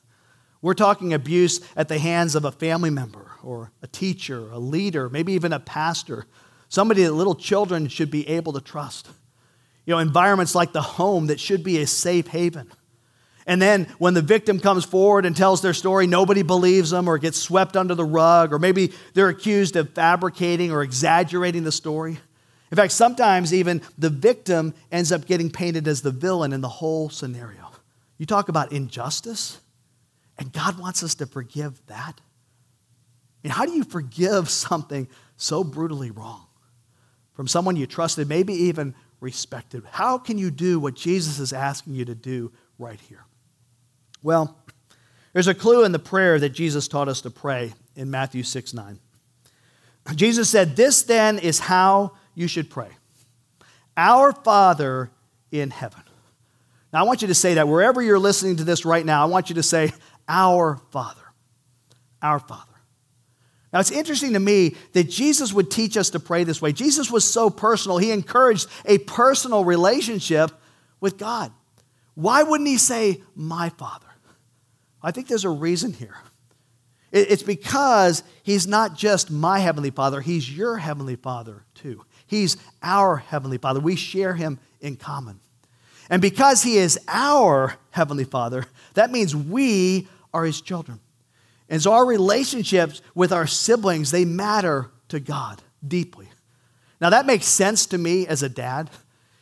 We're 0.61 0.75
talking 0.75 1.13
abuse 1.13 1.59
at 1.75 1.87
the 1.87 1.97
hands 1.97 2.35
of 2.35 2.45
a 2.45 2.51
family 2.51 2.89
member 2.89 3.31
or 3.41 3.71
a 3.81 3.87
teacher, 3.87 4.49
a 4.51 4.59
leader, 4.59 5.09
maybe 5.09 5.33
even 5.33 5.51
a 5.51 5.59
pastor, 5.59 6.25
somebody 6.69 7.03
that 7.03 7.11
little 7.11 7.35
children 7.35 7.87
should 7.87 8.11
be 8.11 8.27
able 8.29 8.53
to 8.53 8.61
trust. 8.61 9.09
You 9.85 9.95
know, 9.95 9.99
environments 9.99 10.55
like 10.55 10.71
the 10.71 10.81
home 10.81 11.27
that 11.27 11.39
should 11.39 11.63
be 11.63 11.81
a 11.81 11.87
safe 11.87 12.27
haven. 12.27 12.71
And 13.45 13.61
then 13.61 13.85
when 13.97 14.13
the 14.13 14.21
victim 14.21 14.59
comes 14.59 14.85
forward 14.85 15.25
and 15.25 15.35
tells 15.35 15.61
their 15.61 15.73
story, 15.73 16.07
nobody 16.07 16.43
believes 16.43 16.91
them 16.91 17.07
or 17.07 17.17
gets 17.17 17.37
swept 17.37 17.75
under 17.75 17.95
the 17.95 18.05
rug, 18.05 18.53
or 18.53 18.59
maybe 18.59 18.93
they're 19.13 19.29
accused 19.29 19.75
of 19.75 19.89
fabricating 19.89 20.71
or 20.71 20.81
exaggerating 20.81 21.63
the 21.63 21.71
story. 21.71 22.19
In 22.71 22.75
fact, 22.77 22.93
sometimes 22.93 23.53
even 23.53 23.81
the 23.97 24.09
victim 24.09 24.73
ends 24.91 25.11
up 25.11 25.25
getting 25.25 25.51
painted 25.51 25.87
as 25.87 26.01
the 26.01 26.11
villain 26.11 26.53
in 26.53 26.61
the 26.61 26.69
whole 26.69 27.09
scenario. 27.09 27.71
You 28.17 28.25
talk 28.25 28.49
about 28.49 28.71
injustice, 28.71 29.59
and 30.39 30.51
God 30.51 30.79
wants 30.79 31.03
us 31.03 31.15
to 31.15 31.25
forgive 31.25 31.85
that. 31.87 32.19
Mean, 33.43 33.51
how 33.51 33.65
do 33.65 33.73
you 33.73 33.83
forgive 33.83 34.49
something 34.49 35.07
so 35.35 35.63
brutally 35.63 36.11
wrong 36.11 36.47
from 37.33 37.47
someone 37.47 37.75
you 37.75 37.85
trusted, 37.85 38.29
maybe 38.29 38.53
even 38.53 38.95
respected? 39.19 39.83
How 39.91 40.17
can 40.17 40.37
you 40.37 40.49
do 40.49 40.79
what 40.79 40.95
Jesus 40.95 41.39
is 41.39 41.51
asking 41.51 41.95
you 41.95 42.05
to 42.05 42.15
do 42.15 42.51
right 42.79 42.99
here? 43.01 43.25
Well, 44.23 44.57
there's 45.33 45.47
a 45.47 45.53
clue 45.53 45.83
in 45.83 45.91
the 45.91 45.99
prayer 45.99 46.39
that 46.39 46.49
Jesus 46.49 46.87
taught 46.87 47.09
us 47.09 47.21
to 47.21 47.29
pray 47.29 47.73
in 47.95 48.09
Matthew 48.09 48.43
6 48.43 48.73
9. 48.73 48.99
Jesus 50.15 50.49
said, 50.49 50.75
This 50.75 51.03
then 51.03 51.39
is 51.39 51.59
how 51.59 52.13
you 52.33 52.47
should 52.47 52.69
pray 52.69 52.89
Our 53.97 54.31
Father 54.31 55.11
in 55.51 55.69
heaven. 55.69 56.01
Now, 56.91 56.99
I 56.99 57.03
want 57.03 57.21
you 57.21 57.27
to 57.27 57.35
say 57.35 57.55
that 57.55 57.67
wherever 57.67 58.01
you're 58.01 58.19
listening 58.19 58.57
to 58.57 58.63
this 58.63 58.85
right 58.85 59.05
now, 59.05 59.23
I 59.23 59.25
want 59.25 59.49
you 59.49 59.55
to 59.55 59.63
say, 59.63 59.91
Our 60.27 60.77
Father. 60.91 61.21
Our 62.21 62.39
Father. 62.39 62.71
Now, 63.73 63.79
it's 63.79 63.91
interesting 63.91 64.33
to 64.33 64.39
me 64.39 64.75
that 64.93 65.09
Jesus 65.09 65.51
would 65.51 65.71
teach 65.71 65.97
us 65.97 66.11
to 66.11 66.19
pray 66.19 66.43
this 66.43 66.61
way. 66.61 66.71
Jesus 66.71 67.09
was 67.09 67.25
so 67.25 67.49
personal, 67.49 67.97
he 67.97 68.11
encouraged 68.11 68.67
a 68.85 68.99
personal 68.99 69.65
relationship 69.65 70.51
with 71.01 71.17
God. 71.17 71.51
Why 72.13 72.43
wouldn't 72.43 72.69
he 72.69 72.77
say, 72.77 73.23
My 73.35 73.69
Father? 73.69 74.12
I 75.03 75.11
think 75.11 75.27
there's 75.27 75.45
a 75.45 75.49
reason 75.49 75.93
here. 75.93 76.15
It's 77.11 77.43
because 77.43 78.23
he's 78.41 78.65
not 78.65 78.97
just 78.97 79.29
my 79.29 79.59
heavenly 79.59 79.91
father, 79.91 80.21
he's 80.21 80.55
your 80.55 80.77
heavenly 80.77 81.15
father 81.15 81.63
too. 81.75 82.03
He's 82.25 82.57
our 82.81 83.17
heavenly 83.17 83.59
father. 83.59 83.79
We 83.79 83.95
share 83.95 84.33
him 84.33 84.59
in 84.81 84.95
common. 84.95 85.39
And 86.09 86.21
because 86.21 86.63
he 86.63 86.77
is 86.77 86.99
our 87.07 87.75
heavenly 87.91 88.23
father, 88.23 88.65
that 88.95 89.11
means 89.11 89.35
we 89.35 90.07
are 90.33 90.43
his 90.43 90.59
children. 90.61 90.99
And 91.69 91.81
so 91.81 91.93
our 91.93 92.05
relationships 92.05 93.01
with 93.13 93.31
our 93.31 93.45
siblings, 93.45 94.09
they 94.09 94.25
matter 94.25 94.89
to 95.09 95.19
God 95.19 95.61
deeply. 95.87 96.29
Now 96.99 97.11
that 97.11 97.25
makes 97.25 97.45
sense 97.45 97.85
to 97.87 97.97
me 97.97 98.25
as 98.25 98.41
a 98.41 98.49
dad. 98.49 98.89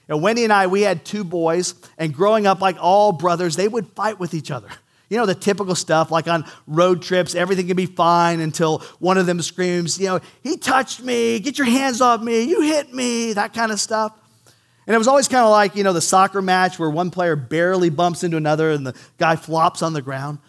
And 0.09 0.21
Wendy 0.21 0.43
and 0.43 0.51
I, 0.51 0.67
we 0.67 0.81
had 0.81 1.05
two 1.05 1.23
boys, 1.23 1.73
and 1.97 2.13
growing 2.13 2.45
up 2.45 2.59
like 2.59 2.75
all 2.81 3.13
brothers, 3.13 3.55
they 3.55 3.67
would 3.69 3.87
fight 3.87 4.19
with 4.19 4.33
each 4.33 4.51
other. 4.51 4.67
You 5.11 5.17
know, 5.17 5.25
the 5.25 5.35
typical 5.35 5.75
stuff, 5.75 6.09
like 6.09 6.29
on 6.29 6.45
road 6.67 7.01
trips, 7.01 7.35
everything 7.35 7.67
can 7.67 7.75
be 7.75 7.85
fine 7.85 8.39
until 8.39 8.79
one 8.99 9.17
of 9.17 9.25
them 9.25 9.41
screams, 9.41 9.99
you 9.99 10.07
know, 10.07 10.21
he 10.41 10.55
touched 10.55 11.03
me, 11.03 11.37
get 11.41 11.57
your 11.57 11.67
hands 11.67 11.99
off 11.99 12.21
me, 12.21 12.43
you 12.43 12.61
hit 12.61 12.93
me, 12.93 13.33
that 13.33 13.53
kind 13.53 13.73
of 13.73 13.79
stuff. 13.81 14.17
And 14.87 14.95
it 14.95 14.97
was 14.97 15.09
always 15.09 15.27
kind 15.27 15.43
of 15.43 15.51
like, 15.51 15.75
you 15.75 15.83
know, 15.83 15.91
the 15.91 15.99
soccer 15.99 16.41
match 16.41 16.79
where 16.79 16.89
one 16.89 17.11
player 17.11 17.35
barely 17.35 17.89
bumps 17.89 18.23
into 18.23 18.37
another 18.37 18.71
and 18.71 18.87
the 18.87 18.95
guy 19.17 19.35
flops 19.35 19.81
on 19.81 19.91
the 19.91 20.01
ground. 20.01 20.39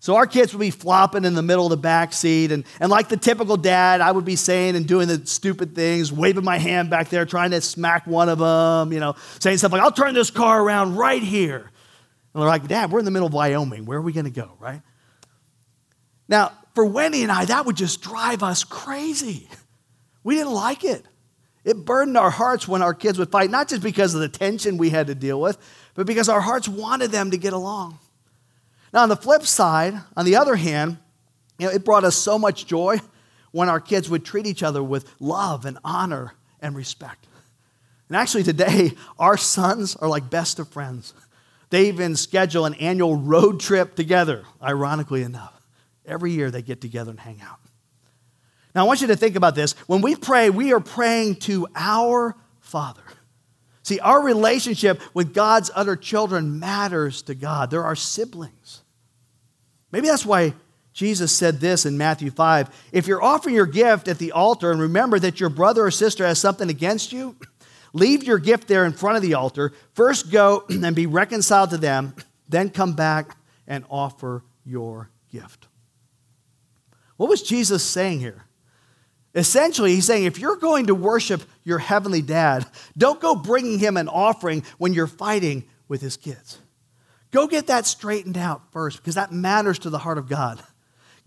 So 0.00 0.16
our 0.16 0.26
kids 0.26 0.52
would 0.52 0.60
be 0.60 0.70
flopping 0.70 1.24
in 1.24 1.32
the 1.32 1.42
middle 1.42 1.64
of 1.64 1.70
the 1.70 1.78
back 1.78 2.12
seat. 2.12 2.52
And, 2.52 2.64
and 2.78 2.90
like 2.90 3.08
the 3.08 3.16
typical 3.16 3.56
dad, 3.56 4.02
I 4.02 4.12
would 4.12 4.26
be 4.26 4.36
saying 4.36 4.76
and 4.76 4.86
doing 4.86 5.08
the 5.08 5.24
stupid 5.26 5.74
things, 5.74 6.12
waving 6.12 6.44
my 6.44 6.58
hand 6.58 6.90
back 6.90 7.08
there, 7.08 7.24
trying 7.24 7.52
to 7.52 7.62
smack 7.62 8.06
one 8.06 8.28
of 8.28 8.38
them, 8.38 8.92
you 8.92 9.00
know, 9.00 9.16
saying 9.38 9.56
stuff 9.56 9.72
like, 9.72 9.80
I'll 9.80 9.90
turn 9.90 10.12
this 10.12 10.30
car 10.30 10.62
around 10.62 10.96
right 10.96 11.22
here. 11.22 11.70
And 12.32 12.42
they're 12.42 12.48
like, 12.48 12.68
Dad, 12.68 12.90
we're 12.90 13.00
in 13.00 13.04
the 13.04 13.10
middle 13.10 13.28
of 13.28 13.34
Wyoming. 13.34 13.86
Where 13.86 13.98
are 13.98 14.02
we 14.02 14.12
going 14.12 14.24
to 14.24 14.30
go, 14.30 14.56
right? 14.60 14.82
Now, 16.28 16.52
for 16.74 16.84
Wendy 16.84 17.22
and 17.22 17.32
I, 17.32 17.44
that 17.46 17.66
would 17.66 17.76
just 17.76 18.02
drive 18.02 18.42
us 18.42 18.62
crazy. 18.62 19.48
We 20.22 20.36
didn't 20.36 20.52
like 20.52 20.84
it. 20.84 21.04
It 21.64 21.84
burdened 21.84 22.16
our 22.16 22.30
hearts 22.30 22.66
when 22.66 22.82
our 22.82 22.94
kids 22.94 23.18
would 23.18 23.30
fight, 23.30 23.50
not 23.50 23.68
just 23.68 23.82
because 23.82 24.14
of 24.14 24.20
the 24.20 24.28
tension 24.28 24.78
we 24.78 24.90
had 24.90 25.08
to 25.08 25.14
deal 25.14 25.40
with, 25.40 25.58
but 25.94 26.06
because 26.06 26.28
our 26.28 26.40
hearts 26.40 26.68
wanted 26.68 27.10
them 27.10 27.32
to 27.32 27.36
get 27.36 27.52
along. 27.52 27.98
Now, 28.92 29.02
on 29.02 29.08
the 29.08 29.16
flip 29.16 29.42
side, 29.42 29.94
on 30.16 30.24
the 30.24 30.36
other 30.36 30.56
hand, 30.56 30.98
you 31.58 31.66
know, 31.66 31.72
it 31.72 31.84
brought 31.84 32.04
us 32.04 32.16
so 32.16 32.38
much 32.38 32.66
joy 32.66 33.00
when 33.52 33.68
our 33.68 33.80
kids 33.80 34.08
would 34.08 34.24
treat 34.24 34.46
each 34.46 34.62
other 34.62 34.82
with 34.82 35.12
love 35.20 35.66
and 35.66 35.78
honor 35.84 36.34
and 36.60 36.74
respect. 36.74 37.26
And 38.08 38.16
actually, 38.16 38.42
today, 38.42 38.92
our 39.18 39.36
sons 39.36 39.96
are 39.96 40.08
like 40.08 40.30
best 40.30 40.58
of 40.58 40.68
friends. 40.68 41.12
They 41.70 41.88
even 41.88 42.16
schedule 42.16 42.66
an 42.66 42.74
annual 42.74 43.16
road 43.16 43.60
trip 43.60 43.94
together, 43.94 44.44
ironically 44.62 45.22
enough. 45.22 45.54
Every 46.04 46.32
year 46.32 46.50
they 46.50 46.62
get 46.62 46.80
together 46.80 47.10
and 47.10 47.20
hang 47.20 47.40
out. 47.40 47.58
Now, 48.74 48.84
I 48.84 48.86
want 48.86 49.00
you 49.00 49.08
to 49.08 49.16
think 49.16 49.36
about 49.36 49.54
this. 49.54 49.72
When 49.86 50.00
we 50.00 50.14
pray, 50.14 50.50
we 50.50 50.72
are 50.72 50.80
praying 50.80 51.36
to 51.36 51.66
our 51.74 52.36
Father. 52.60 53.02
See, 53.82 53.98
our 54.00 54.22
relationship 54.22 55.00
with 55.14 55.34
God's 55.34 55.70
other 55.74 55.96
children 55.96 56.60
matters 56.60 57.22
to 57.22 57.34
God. 57.34 57.70
They're 57.70 57.84
our 57.84 57.96
siblings. 57.96 58.82
Maybe 59.90 60.06
that's 60.06 60.26
why 60.26 60.54
Jesus 60.92 61.32
said 61.32 61.60
this 61.60 61.86
in 61.86 61.96
Matthew 61.98 62.30
5 62.30 62.68
If 62.92 63.06
you're 63.06 63.22
offering 63.22 63.54
your 63.54 63.66
gift 63.66 64.06
at 64.06 64.18
the 64.18 64.32
altar 64.32 64.70
and 64.70 64.80
remember 64.80 65.18
that 65.18 65.40
your 65.40 65.48
brother 65.48 65.86
or 65.86 65.90
sister 65.90 66.26
has 66.26 66.38
something 66.38 66.68
against 66.68 67.12
you, 67.12 67.36
Leave 67.92 68.24
your 68.24 68.38
gift 68.38 68.68
there 68.68 68.84
in 68.84 68.92
front 68.92 69.16
of 69.16 69.22
the 69.22 69.34
altar. 69.34 69.72
First 69.94 70.30
go 70.30 70.64
and 70.68 70.94
be 70.94 71.06
reconciled 71.06 71.70
to 71.70 71.78
them, 71.78 72.14
then 72.48 72.70
come 72.70 72.94
back 72.94 73.36
and 73.66 73.84
offer 73.90 74.44
your 74.64 75.10
gift. 75.30 75.68
What 77.16 77.28
was 77.28 77.42
Jesus 77.42 77.82
saying 77.82 78.20
here? 78.20 78.44
Essentially, 79.34 79.94
he's 79.94 80.06
saying 80.06 80.24
if 80.24 80.38
you're 80.38 80.56
going 80.56 80.86
to 80.86 80.94
worship 80.94 81.42
your 81.62 81.78
heavenly 81.78 82.22
dad, 82.22 82.66
don't 82.96 83.20
go 83.20 83.36
bringing 83.36 83.78
him 83.78 83.96
an 83.96 84.08
offering 84.08 84.64
when 84.78 84.92
you're 84.92 85.06
fighting 85.06 85.64
with 85.86 86.00
his 86.00 86.16
kids. 86.16 86.58
Go 87.30 87.46
get 87.46 87.68
that 87.68 87.86
straightened 87.86 88.36
out 88.36 88.72
first 88.72 88.98
because 88.98 89.14
that 89.14 89.32
matters 89.32 89.78
to 89.80 89.90
the 89.90 89.98
heart 89.98 90.18
of 90.18 90.28
God. 90.28 90.60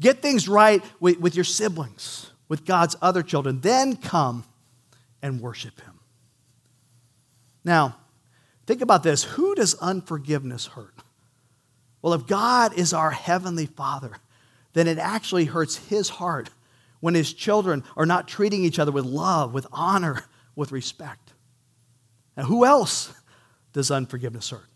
Get 0.02 0.22
things 0.22 0.50
right 0.50 0.84
with, 1.00 1.20
with 1.20 1.36
your 1.36 1.46
siblings, 1.46 2.32
with 2.50 2.66
God's 2.66 2.96
other 3.02 3.24
children. 3.24 3.62
Then 3.62 3.96
come 3.96 4.44
and 5.22 5.40
worship 5.40 5.80
him. 5.80 5.93
Now, 7.64 7.98
think 8.66 8.82
about 8.82 9.04
this 9.04 9.24
who 9.24 9.56
does 9.56 9.76
unforgiveness 9.76 10.68
hurt? 10.68 10.96
Well, 12.02 12.14
if 12.14 12.28
God 12.28 12.74
is 12.74 12.94
our 12.94 13.12
heavenly 13.12 13.66
Father, 13.66 14.18
then 14.74 14.88
it 14.88 14.98
actually 14.98 15.46
hurts 15.46 15.78
his 15.78 16.10
heart 16.10 16.50
when 17.00 17.16
his 17.16 17.34
children 17.34 17.84
are 17.96 18.06
not 18.06 18.28
treating 18.28 18.64
each 18.64 18.80
other 18.80 18.92
with 18.92 19.06
love, 19.06 19.54
with 19.54 19.68
honor, 19.72 20.26
with 20.56 20.72
respect. 20.72 21.34
Now, 22.36 22.44
who 22.44 22.66
else 22.66 23.14
does 23.72 23.92
unforgiveness 23.92 24.50
hurt? 24.50 24.68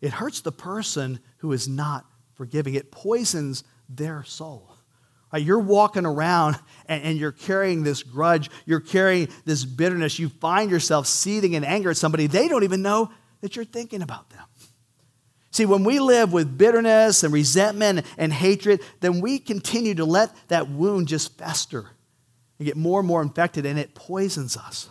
It 0.00 0.12
hurts 0.12 0.40
the 0.40 0.52
person 0.52 1.20
who 1.38 1.52
is 1.52 1.68
not 1.68 2.06
forgiving, 2.34 2.74
it 2.74 2.92
poisons 2.92 3.64
their 3.88 4.22
soul. 4.22 4.77
Right, 5.32 5.42
you're 5.42 5.58
walking 5.58 6.06
around 6.06 6.58
and, 6.86 7.18
you're 7.18 7.32
carrying 7.32 7.82
this 7.82 8.02
grudge, 8.02 8.50
you're 8.64 8.80
carrying 8.80 9.28
this 9.44 9.64
bitterness. 9.64 10.18
You 10.18 10.30
find 10.30 10.70
yourself 10.70 11.06
seething 11.06 11.52
in 11.52 11.64
anger 11.64 11.90
at 11.90 11.98
somebody, 11.98 12.26
they 12.26 12.48
don't 12.48 12.64
even 12.64 12.82
know 12.82 13.10
that 13.42 13.54
you're 13.54 13.64
thinking 13.64 14.02
about 14.02 14.30
them. 14.30 14.44
See, 15.50 15.66
when 15.66 15.84
we 15.84 15.98
live 15.98 16.32
with 16.32 16.56
bitterness 16.56 17.24
and 17.24 17.32
resentment 17.32 18.06
and 18.16 18.32
hatred, 18.32 18.80
then 19.00 19.20
we 19.20 19.38
continue 19.38 19.94
to 19.96 20.04
let 20.04 20.30
that 20.48 20.68
wound 20.70 21.08
just 21.08 21.36
fester 21.36 21.90
and 22.58 22.66
get 22.66 22.76
more 22.76 23.00
and 23.00 23.08
more 23.08 23.22
infected, 23.22 23.66
and 23.66 23.78
it 23.78 23.94
poisons 23.94 24.56
us. 24.56 24.88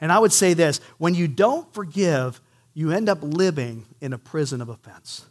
And 0.00 0.12
I 0.12 0.18
would 0.18 0.32
say 0.32 0.54
this 0.54 0.78
when 0.98 1.14
you 1.14 1.28
don't 1.28 1.72
forgive, 1.72 2.40
you 2.74 2.90
end 2.90 3.08
up 3.08 3.18
living 3.22 3.86
in 4.00 4.12
a 4.12 4.18
prison 4.18 4.60
of 4.60 4.68
offense. 4.68 5.26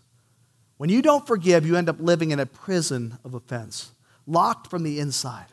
When 0.78 0.90
you 0.90 1.02
don't 1.02 1.26
forgive, 1.28 1.66
you 1.66 1.76
end 1.76 1.90
up 1.90 1.98
living 2.00 2.32
in 2.32 2.40
a 2.40 2.46
prison 2.46 3.18
of 3.24 3.34
offense 3.34 3.92
locked 4.28 4.70
from 4.70 4.84
the 4.84 5.00
inside. 5.00 5.46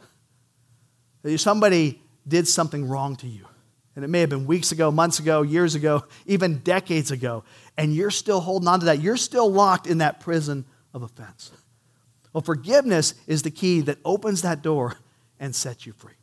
Somebody 1.36 2.02
did 2.26 2.48
something 2.48 2.88
wrong 2.88 3.16
to 3.16 3.26
you. 3.26 3.46
And 3.94 4.04
it 4.04 4.08
may 4.08 4.20
have 4.20 4.30
been 4.30 4.46
weeks 4.46 4.72
ago, 4.72 4.90
months 4.90 5.18
ago, 5.18 5.42
years 5.42 5.74
ago, 5.74 6.04
even 6.26 6.58
decades 6.58 7.10
ago. 7.10 7.44
And 7.76 7.94
you're 7.94 8.10
still 8.10 8.40
holding 8.40 8.66
on 8.66 8.80
to 8.80 8.86
that. 8.86 9.00
You're 9.00 9.18
still 9.18 9.50
locked 9.50 9.86
in 9.86 9.98
that 9.98 10.20
prison 10.20 10.64
of 10.94 11.02
offense. 11.02 11.50
Well, 12.32 12.40
forgiveness 12.42 13.14
is 13.26 13.42
the 13.42 13.50
key 13.50 13.82
that 13.82 13.98
opens 14.04 14.42
that 14.42 14.62
door 14.62 14.96
and 15.38 15.54
sets 15.54 15.84
you 15.84 15.92
free. 15.92 16.14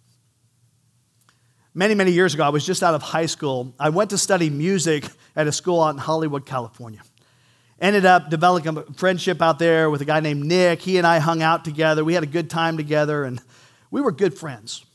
Many, 1.75 1.93
many 1.93 2.11
years 2.11 2.33
ago, 2.33 2.43
I 2.43 2.49
was 2.49 2.65
just 2.65 2.81
out 2.81 2.95
of 2.95 3.03
high 3.03 3.27
school. 3.27 3.73
I 3.79 3.89
went 3.89 4.09
to 4.09 4.17
study 4.17 4.49
music 4.49 5.05
at 5.35 5.45
a 5.45 5.51
school 5.51 5.83
out 5.83 5.91
in 5.91 5.99
Hollywood, 5.99 6.47
California. 6.47 7.01
Ended 7.81 8.05
up 8.05 8.29
developing 8.29 8.77
a 8.77 8.83
friendship 8.93 9.41
out 9.41 9.57
there 9.57 9.89
with 9.89 10.01
a 10.01 10.05
guy 10.05 10.19
named 10.19 10.45
Nick. 10.45 10.81
He 10.81 10.98
and 10.98 11.07
I 11.07 11.19
hung 11.19 11.41
out 11.41 11.63
together. 11.63 12.03
We 12.03 12.13
had 12.13 12.24
a 12.24 12.27
good 12.27 12.50
time 12.50 12.75
together, 12.75 13.24
and 13.24 13.41
we 13.89 14.01
were 14.01 14.12
good 14.12 14.38
friends. 14.38 14.86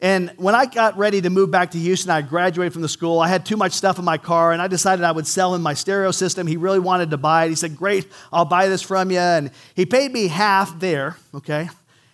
And 0.00 0.30
when 0.36 0.54
I 0.54 0.66
got 0.66 0.98
ready 0.98 1.22
to 1.22 1.30
move 1.30 1.50
back 1.50 1.70
to 1.70 1.78
Houston, 1.78 2.10
I 2.10 2.20
graduated 2.20 2.72
from 2.74 2.82
the 2.82 2.88
school. 2.88 3.20
I 3.20 3.28
had 3.28 3.46
too 3.46 3.56
much 3.56 3.72
stuff 3.72 3.98
in 3.98 4.04
my 4.04 4.18
car, 4.18 4.52
and 4.52 4.60
I 4.60 4.66
decided 4.66 5.04
I 5.04 5.12
would 5.12 5.26
sell 5.26 5.54
him 5.54 5.62
my 5.62 5.72
stereo 5.72 6.10
system. 6.10 6.46
He 6.46 6.56
really 6.56 6.80
wanted 6.80 7.10
to 7.10 7.16
buy 7.16 7.46
it. 7.46 7.48
He 7.48 7.54
said, 7.54 7.76
Great, 7.76 8.06
I'll 8.32 8.44
buy 8.44 8.68
this 8.68 8.82
from 8.82 9.10
you. 9.10 9.18
And 9.18 9.50
he 9.74 9.86
paid 9.86 10.12
me 10.12 10.28
half 10.28 10.78
there, 10.78 11.16
okay? 11.32 11.70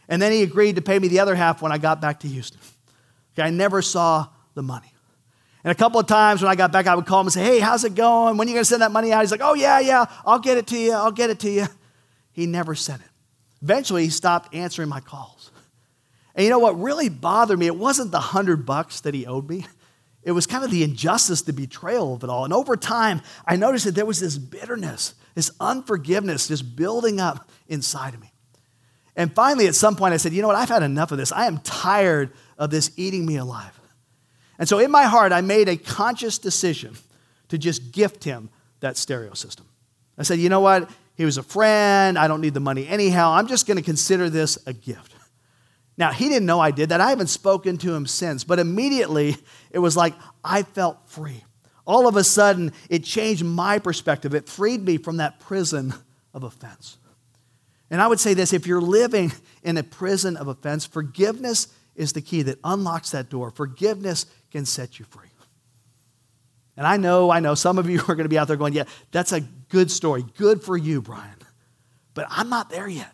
And 0.09 0.23
then 0.23 0.31
he 0.31 0.43
agreed 0.43 0.77
to 0.77 0.83
pay 0.83 0.99
me 0.99 1.09
the 1.09 1.21
other 1.21 1.35
half 1.35 1.61
when 1.61 1.73
I 1.73 1.79
got 1.79 2.01
back 2.01 2.21
to 2.21 2.29
Houston. 2.29 2.61
Okay, 3.35 3.47
I 3.47 3.51
never 3.51 3.83
saw 3.83 4.29
the 4.55 4.63
money. 4.63 4.92
And 5.65 5.71
a 5.71 5.75
couple 5.75 6.01
of 6.01 6.07
times 6.07 6.43
when 6.43 6.51
I 6.51 6.57
got 6.57 6.73
back, 6.73 6.87
I 6.87 6.95
would 6.95 7.07
call 7.07 7.21
him 7.21 7.27
and 7.27 7.33
say, 7.33 7.45
Hey, 7.45 7.61
how's 7.61 7.85
it 7.85 7.95
going? 7.95 8.37
When 8.37 8.47
are 8.47 8.51
you 8.51 8.55
going 8.55 8.63
to 8.63 8.69
send 8.69 8.83
that 8.83 8.91
money 8.91 9.13
out? 9.13 9.21
He's 9.21 9.31
like, 9.31 9.41
Oh, 9.43 9.55
yeah, 9.55 9.79
yeah, 9.81 10.07
I'll 10.25 10.39
get 10.39 10.59
it 10.59 10.67
to 10.69 10.79
you. 10.79 10.93
I'll 10.93 11.13
get 11.13 11.31
it 11.31 11.39
to 11.41 11.51
you. 11.51 11.67
He 12.33 12.47
never 12.47 12.75
sent 12.75 13.03
it. 13.03 13.09
Eventually, 13.63 14.05
he 14.05 14.11
stopped 14.11 14.55
answering 14.55 14.89
my 14.89 15.01
calls. 15.01 15.51
And 16.35 16.45
you 16.45 16.51
know 16.51 16.59
what 16.59 16.81
really 16.81 17.09
bothered 17.09 17.59
me? 17.59 17.67
It 17.67 17.77
wasn't 17.77 18.11
the 18.11 18.21
hundred 18.21 18.67
bucks 18.67 19.01
that 19.03 19.15
he 19.15 19.27
owed 19.27 19.49
me. 19.49 19.67
It 20.23 20.33
was 20.33 20.47
kind 20.47 20.65
of 20.65 20.71
the 20.71 20.83
injustice, 20.83 21.43
the 21.43 21.53
betrayal 21.53 22.15
of 22.15 22.25
it 22.25 22.31
all. 22.31 22.45
And 22.45 22.53
over 22.53 22.77
time, 22.77 23.23
I 23.45 23.57
noticed 23.57 23.85
that 23.85 23.95
there 23.95 24.07
was 24.07 24.21
this 24.21 24.39
bitterness, 24.39 25.15
this 25.35 25.51
unforgiveness 25.61 26.49
just 26.49 26.77
building 26.77 27.21
up 27.21 27.51
inside 27.69 28.15
of 28.15 28.21
me. 28.21 28.33
And 29.15 29.35
finally, 29.35 29.67
at 29.67 29.75
some 29.75 29.97
point, 29.97 30.15
I 30.15 30.17
said, 30.17 30.33
You 30.33 30.41
know 30.41 30.49
what? 30.49 30.57
I've 30.57 30.69
had 30.69 30.83
enough 30.83 31.13
of 31.13 31.19
this. 31.19 31.33
I 31.33 31.47
am 31.47 31.59
tired 31.59 32.33
of 32.57 32.71
this 32.71 32.91
eating 32.97 33.27
me 33.27 33.37
alive. 33.37 33.79
And 34.63 34.69
so 34.69 34.79
in 34.79 34.93
my 34.93 35.03
heart, 35.07 35.33
I 35.33 35.41
made 35.41 35.69
a 35.69 35.77
conscious 35.77 36.39
decision 36.39 36.95
to 37.49 37.59
just 37.59 37.91
gift 37.91 38.23
him 38.23 38.49
that 38.79 38.97
stereo 38.97 39.35
system. 39.35 39.67
I 40.17 40.23
said, 40.23 40.39
you 40.39 40.49
know 40.49 40.61
what? 40.61 40.89
He 41.17 41.25
was 41.25 41.37
a 41.37 41.43
friend. 41.43 42.17
I 42.17 42.29
don't 42.29 42.41
need 42.41 42.55
the 42.55 42.61
money 42.61 42.87
anyhow. 42.87 43.33
I'm 43.33 43.49
just 43.49 43.67
going 43.67 43.77
to 43.77 43.83
consider 43.83 44.31
this 44.31 44.65
a 44.65 44.73
gift. 44.73 45.17
Now, 45.99 46.13
he 46.13 46.29
didn't 46.29 46.47
know 46.47 46.61
I 46.61 46.71
did 46.71 46.91
that. 46.91 47.01
I 47.01 47.11
haven't 47.11 47.27
spoken 47.27 47.77
to 47.79 47.93
him 47.93 48.07
since, 48.07 48.45
but 48.45 48.61
immediately 48.61 49.37
it 49.73 49.81
was 49.81 49.97
like 49.97 50.15
I 50.45 50.63
felt 50.63 51.09
free. 51.09 51.43
All 51.85 52.07
of 52.07 52.15
a 52.15 52.23
sudden, 52.23 52.71
it 52.89 53.03
changed 53.03 53.45
my 53.45 53.81
perspective. 53.81 54.33
It 54.33 54.49
freed 54.49 54.85
me 54.85 54.97
from 54.97 55.17
that 55.17 55.41
prison 55.41 55.93
of 56.33 56.45
offense. 56.45 56.99
And 57.91 58.01
I 58.01 58.07
would 58.07 58.21
say 58.21 58.33
this 58.33 58.53
if 58.53 58.69
you're 58.69 58.81
living 58.81 59.33
in 59.65 59.77
a 59.77 59.83
prison 59.83 60.37
of 60.37 60.47
offense, 60.47 60.87
forgiveness 60.87 61.67
is 61.95 62.13
the 62.13 62.23
key 62.23 62.43
that 62.43 62.59
unlocks 62.65 63.11
that 63.11 63.29
door. 63.29 63.51
Forgiveness 63.51 64.27
can 64.51 64.65
set 64.65 64.99
you 64.99 65.05
free. 65.05 65.29
And 66.77 66.87
I 66.87 66.97
know, 66.97 67.31
I 67.31 67.41
know 67.41 67.55
some 67.55 67.79
of 67.79 67.89
you 67.89 68.01
are 68.09 68.15
going 68.15 68.25
to 68.25 68.29
be 68.29 68.39
out 68.39 68.49
there 68.49 68.57
going, 68.57 68.73
yeah, 68.73 68.85
that's 69.11 69.33
a 69.33 69.41
good 69.41 69.91
story. 69.91 70.25
Good 70.37 70.63
for 70.63 70.77
you, 70.77 71.03
Brian. 71.03 71.37
But 72.15 72.27
I'm 72.29 72.49
not 72.49 72.71
there 72.71 72.89
yet. 72.89 73.13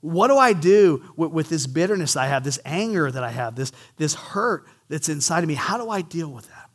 What 0.00 0.28
do 0.28 0.36
I 0.36 0.52
do 0.52 1.02
with, 1.16 1.30
with 1.30 1.48
this 1.48 1.66
bitterness 1.66 2.16
I 2.16 2.26
have, 2.26 2.44
this 2.44 2.58
anger 2.64 3.10
that 3.10 3.24
I 3.24 3.30
have, 3.30 3.54
this, 3.56 3.72
this 3.96 4.14
hurt 4.14 4.66
that's 4.88 5.08
inside 5.08 5.42
of 5.42 5.48
me? 5.48 5.54
How 5.54 5.78
do 5.78 5.88
I 5.88 6.02
deal 6.02 6.30
with 6.30 6.46
that? 6.48 6.68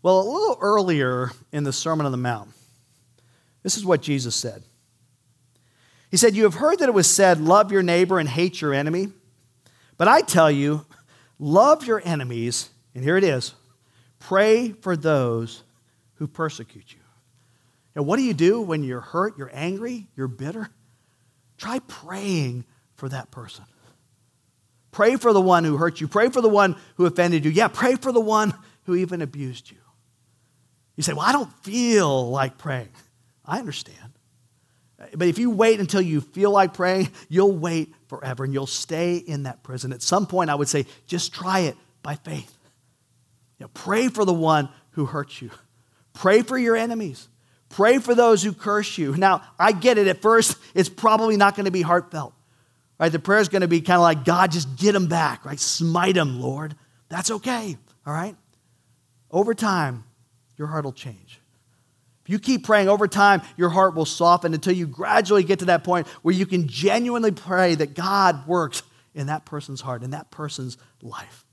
Well, 0.00 0.20
a 0.20 0.22
little 0.22 0.58
earlier 0.60 1.30
in 1.52 1.64
the 1.64 1.72
Sermon 1.72 2.06
on 2.06 2.12
the 2.12 2.18
Mount, 2.18 2.50
this 3.62 3.76
is 3.76 3.84
what 3.84 4.00
Jesus 4.00 4.36
said. 4.36 4.62
He 6.10 6.16
said, 6.16 6.36
You 6.36 6.44
have 6.44 6.54
heard 6.54 6.78
that 6.80 6.88
it 6.88 6.94
was 6.94 7.08
said, 7.10 7.40
Love 7.40 7.72
your 7.72 7.82
neighbor 7.82 8.18
and 8.18 8.28
hate 8.28 8.60
your 8.60 8.74
enemy. 8.74 9.08
But 10.02 10.08
I 10.08 10.20
tell 10.22 10.50
you, 10.50 10.84
love 11.38 11.86
your 11.86 12.02
enemies, 12.04 12.70
and 12.92 13.04
here 13.04 13.16
it 13.16 13.22
is 13.22 13.54
pray 14.18 14.72
for 14.72 14.96
those 14.96 15.62
who 16.14 16.26
persecute 16.26 16.92
you. 16.92 16.98
Now, 17.94 18.02
what 18.02 18.16
do 18.16 18.24
you 18.24 18.34
do 18.34 18.60
when 18.60 18.82
you're 18.82 19.00
hurt, 19.00 19.38
you're 19.38 19.52
angry, 19.54 20.08
you're 20.16 20.26
bitter? 20.26 20.70
Try 21.56 21.78
praying 21.86 22.64
for 22.96 23.08
that 23.10 23.30
person. 23.30 23.64
Pray 24.90 25.14
for 25.14 25.32
the 25.32 25.40
one 25.40 25.62
who 25.62 25.76
hurt 25.76 26.00
you. 26.00 26.08
Pray 26.08 26.30
for 26.30 26.40
the 26.40 26.48
one 26.48 26.74
who 26.96 27.06
offended 27.06 27.44
you. 27.44 27.52
Yeah, 27.52 27.68
pray 27.68 27.94
for 27.94 28.10
the 28.10 28.20
one 28.20 28.54
who 28.86 28.96
even 28.96 29.22
abused 29.22 29.70
you. 29.70 29.78
You 30.96 31.04
say, 31.04 31.12
Well, 31.12 31.24
I 31.24 31.30
don't 31.30 31.52
feel 31.62 32.28
like 32.28 32.58
praying. 32.58 32.90
I 33.46 33.60
understand. 33.60 34.18
But 35.14 35.28
if 35.28 35.38
you 35.38 35.50
wait 35.50 35.78
until 35.78 36.00
you 36.00 36.20
feel 36.20 36.50
like 36.50 36.74
praying, 36.74 37.10
you'll 37.28 37.56
wait 37.56 37.94
forever 38.12 38.44
and 38.44 38.52
you'll 38.52 38.66
stay 38.66 39.16
in 39.16 39.44
that 39.44 39.62
prison. 39.62 39.90
At 39.90 40.02
some 40.02 40.26
point, 40.26 40.50
I 40.50 40.54
would 40.54 40.68
say, 40.68 40.84
just 41.06 41.32
try 41.32 41.60
it 41.60 41.76
by 42.02 42.16
faith. 42.16 42.54
You 43.58 43.64
know, 43.64 43.70
pray 43.72 44.08
for 44.08 44.26
the 44.26 44.34
one 44.34 44.68
who 44.90 45.06
hurts 45.06 45.40
you, 45.40 45.50
pray 46.12 46.42
for 46.42 46.58
your 46.58 46.76
enemies. 46.76 47.28
Pray 47.70 47.96
for 47.96 48.14
those 48.14 48.42
who 48.42 48.52
curse 48.52 48.98
you. 48.98 49.16
Now, 49.16 49.40
I 49.58 49.72
get 49.72 49.96
it. 49.96 50.06
At 50.06 50.20
first, 50.20 50.58
it's 50.74 50.90
probably 50.90 51.38
not 51.38 51.56
going 51.56 51.64
to 51.64 51.70
be 51.70 51.80
heartfelt. 51.80 52.34
Right? 53.00 53.10
The 53.10 53.18
prayer 53.18 53.40
is 53.40 53.48
going 53.48 53.62
to 53.62 53.68
be 53.68 53.80
kind 53.80 53.96
of 53.96 54.02
like, 54.02 54.26
God, 54.26 54.52
just 54.52 54.76
get 54.76 54.92
them 54.92 55.06
back, 55.06 55.46
right? 55.46 55.58
Smite 55.58 56.16
them, 56.16 56.38
Lord. 56.38 56.76
That's 57.08 57.30
okay. 57.30 57.78
All 58.06 58.12
right? 58.12 58.36
Over 59.30 59.54
time, 59.54 60.04
your 60.58 60.66
heart 60.66 60.84
will 60.84 60.92
change. 60.92 61.40
If 62.24 62.30
you 62.30 62.38
keep 62.38 62.64
praying 62.64 62.88
over 62.88 63.08
time, 63.08 63.42
your 63.56 63.68
heart 63.68 63.94
will 63.94 64.04
soften 64.04 64.54
until 64.54 64.72
you 64.72 64.86
gradually 64.86 65.42
get 65.42 65.58
to 65.58 65.64
that 65.66 65.82
point 65.82 66.06
where 66.22 66.34
you 66.34 66.46
can 66.46 66.68
genuinely 66.68 67.32
pray 67.32 67.74
that 67.74 67.94
God 67.94 68.46
works 68.46 68.82
in 69.14 69.26
that 69.26 69.44
person's 69.44 69.80
heart, 69.80 70.02
in 70.02 70.10
that 70.10 70.30
person's 70.30 70.78
life. 71.02 71.44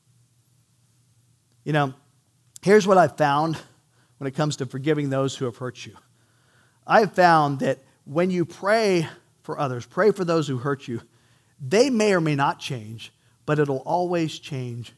You 1.64 1.74
know, 1.74 1.94
here's 2.62 2.86
what 2.86 2.98
I've 2.98 3.18
found 3.18 3.58
when 4.18 4.28
it 4.28 4.36
comes 4.36 4.58
to 4.58 4.66
forgiving 4.66 5.10
those 5.10 5.36
who 5.36 5.46
have 5.46 5.58
hurt 5.58 5.86
you. 5.86 5.96
I 6.86 7.02
have 7.02 7.14
found 7.14 7.60
that 7.60 7.80
when 8.06 8.30
you 8.30 8.46
pray 8.46 9.08
for 9.42 9.60
others, 9.60 9.86
pray 9.86 10.12
for 10.12 10.24
those 10.24 10.48
who 10.48 10.58
hurt 10.58 10.88
you, 10.88 11.02
they 11.60 11.90
may 11.90 12.14
or 12.14 12.22
may 12.22 12.36
not 12.36 12.60
change, 12.60 13.12
but 13.46 13.60
it'll 13.60 13.78
always 13.78 14.38
change 14.40 14.94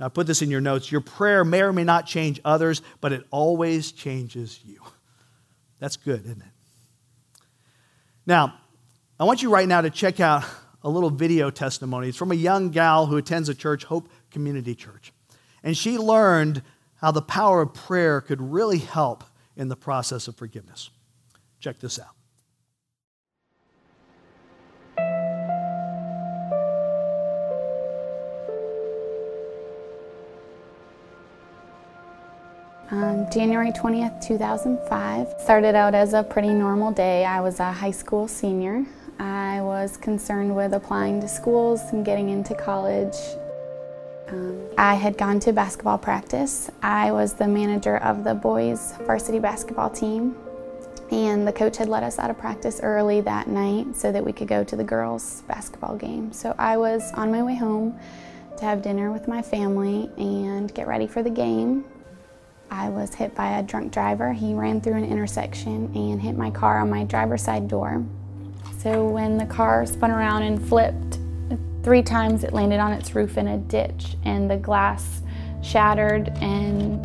Now, 0.00 0.08
put 0.08 0.26
this 0.26 0.42
in 0.42 0.50
your 0.50 0.60
notes. 0.60 0.90
Your 0.90 1.00
prayer 1.00 1.44
may 1.44 1.62
or 1.62 1.72
may 1.72 1.84
not 1.84 2.06
change 2.06 2.40
others, 2.44 2.82
but 3.00 3.12
it 3.12 3.24
always 3.30 3.92
changes 3.92 4.60
you. 4.64 4.80
That's 5.78 5.96
good, 5.96 6.24
isn't 6.24 6.40
it? 6.40 7.42
Now, 8.26 8.54
I 9.20 9.24
want 9.24 9.42
you 9.42 9.50
right 9.50 9.68
now 9.68 9.80
to 9.82 9.90
check 9.90 10.18
out 10.18 10.44
a 10.82 10.88
little 10.88 11.10
video 11.10 11.50
testimony. 11.50 12.08
It's 12.08 12.18
from 12.18 12.32
a 12.32 12.36
young 12.36 12.70
gal 12.70 13.06
who 13.06 13.16
attends 13.16 13.48
a 13.48 13.54
church, 13.54 13.84
Hope 13.84 14.08
Community 14.30 14.74
Church. 14.74 15.12
And 15.62 15.76
she 15.76 15.96
learned 15.96 16.62
how 16.96 17.10
the 17.10 17.22
power 17.22 17.62
of 17.62 17.74
prayer 17.74 18.20
could 18.20 18.40
really 18.40 18.78
help 18.78 19.24
in 19.56 19.68
the 19.68 19.76
process 19.76 20.26
of 20.26 20.36
forgiveness. 20.36 20.90
Check 21.60 21.78
this 21.78 21.98
out. 21.98 22.14
Um, 32.94 33.28
January 33.28 33.72
20th, 33.72 34.24
2005. 34.24 35.34
Started 35.40 35.74
out 35.74 35.96
as 35.96 36.14
a 36.14 36.22
pretty 36.22 36.50
normal 36.50 36.92
day. 36.92 37.24
I 37.24 37.40
was 37.40 37.58
a 37.58 37.72
high 37.72 37.90
school 37.90 38.28
senior. 38.28 38.86
I 39.18 39.60
was 39.62 39.96
concerned 39.96 40.54
with 40.54 40.72
applying 40.72 41.20
to 41.20 41.26
schools 41.26 41.80
and 41.90 42.04
getting 42.04 42.30
into 42.30 42.54
college. 42.54 43.16
Um, 44.28 44.60
I 44.78 44.94
had 44.94 45.18
gone 45.18 45.40
to 45.40 45.52
basketball 45.52 45.98
practice. 45.98 46.70
I 46.82 47.10
was 47.10 47.34
the 47.34 47.48
manager 47.48 47.96
of 47.96 48.22
the 48.22 48.32
boys 48.32 48.94
varsity 49.00 49.40
basketball 49.40 49.90
team 49.90 50.36
and 51.10 51.48
the 51.48 51.52
coach 51.52 51.78
had 51.78 51.88
let 51.88 52.04
us 52.04 52.20
out 52.20 52.30
of 52.30 52.38
practice 52.38 52.78
early 52.80 53.20
that 53.22 53.48
night 53.48 53.96
so 53.96 54.12
that 54.12 54.24
we 54.24 54.32
could 54.32 54.46
go 54.46 54.62
to 54.62 54.76
the 54.76 54.84
girls 54.84 55.42
basketball 55.48 55.96
game. 55.96 56.32
So 56.32 56.54
I 56.58 56.76
was 56.76 57.10
on 57.14 57.32
my 57.32 57.42
way 57.42 57.56
home 57.56 57.98
to 58.58 58.64
have 58.64 58.82
dinner 58.82 59.10
with 59.10 59.26
my 59.26 59.42
family 59.42 60.08
and 60.16 60.72
get 60.72 60.86
ready 60.86 61.08
for 61.08 61.24
the 61.24 61.30
game. 61.30 61.84
I 62.74 62.88
was 62.88 63.14
hit 63.14 63.34
by 63.34 63.58
a 63.58 63.62
drunk 63.62 63.92
driver. 63.92 64.32
He 64.32 64.52
ran 64.52 64.80
through 64.80 64.96
an 64.96 65.04
intersection 65.04 65.90
and 65.94 66.20
hit 66.20 66.36
my 66.36 66.50
car 66.50 66.80
on 66.80 66.90
my 66.90 67.04
driver's 67.04 67.42
side 67.42 67.68
door. 67.68 68.04
So 68.78 69.08
when 69.08 69.38
the 69.38 69.46
car 69.46 69.86
spun 69.86 70.10
around 70.10 70.42
and 70.42 70.68
flipped, 70.68 71.18
Three 71.84 72.02
times 72.02 72.44
it 72.44 72.54
landed 72.54 72.80
on 72.80 72.94
its 72.94 73.14
roof 73.14 73.36
in 73.36 73.46
a 73.46 73.58
ditch 73.58 74.16
and 74.24 74.50
the 74.50 74.56
glass 74.56 75.20
shattered 75.62 76.30
and 76.40 77.04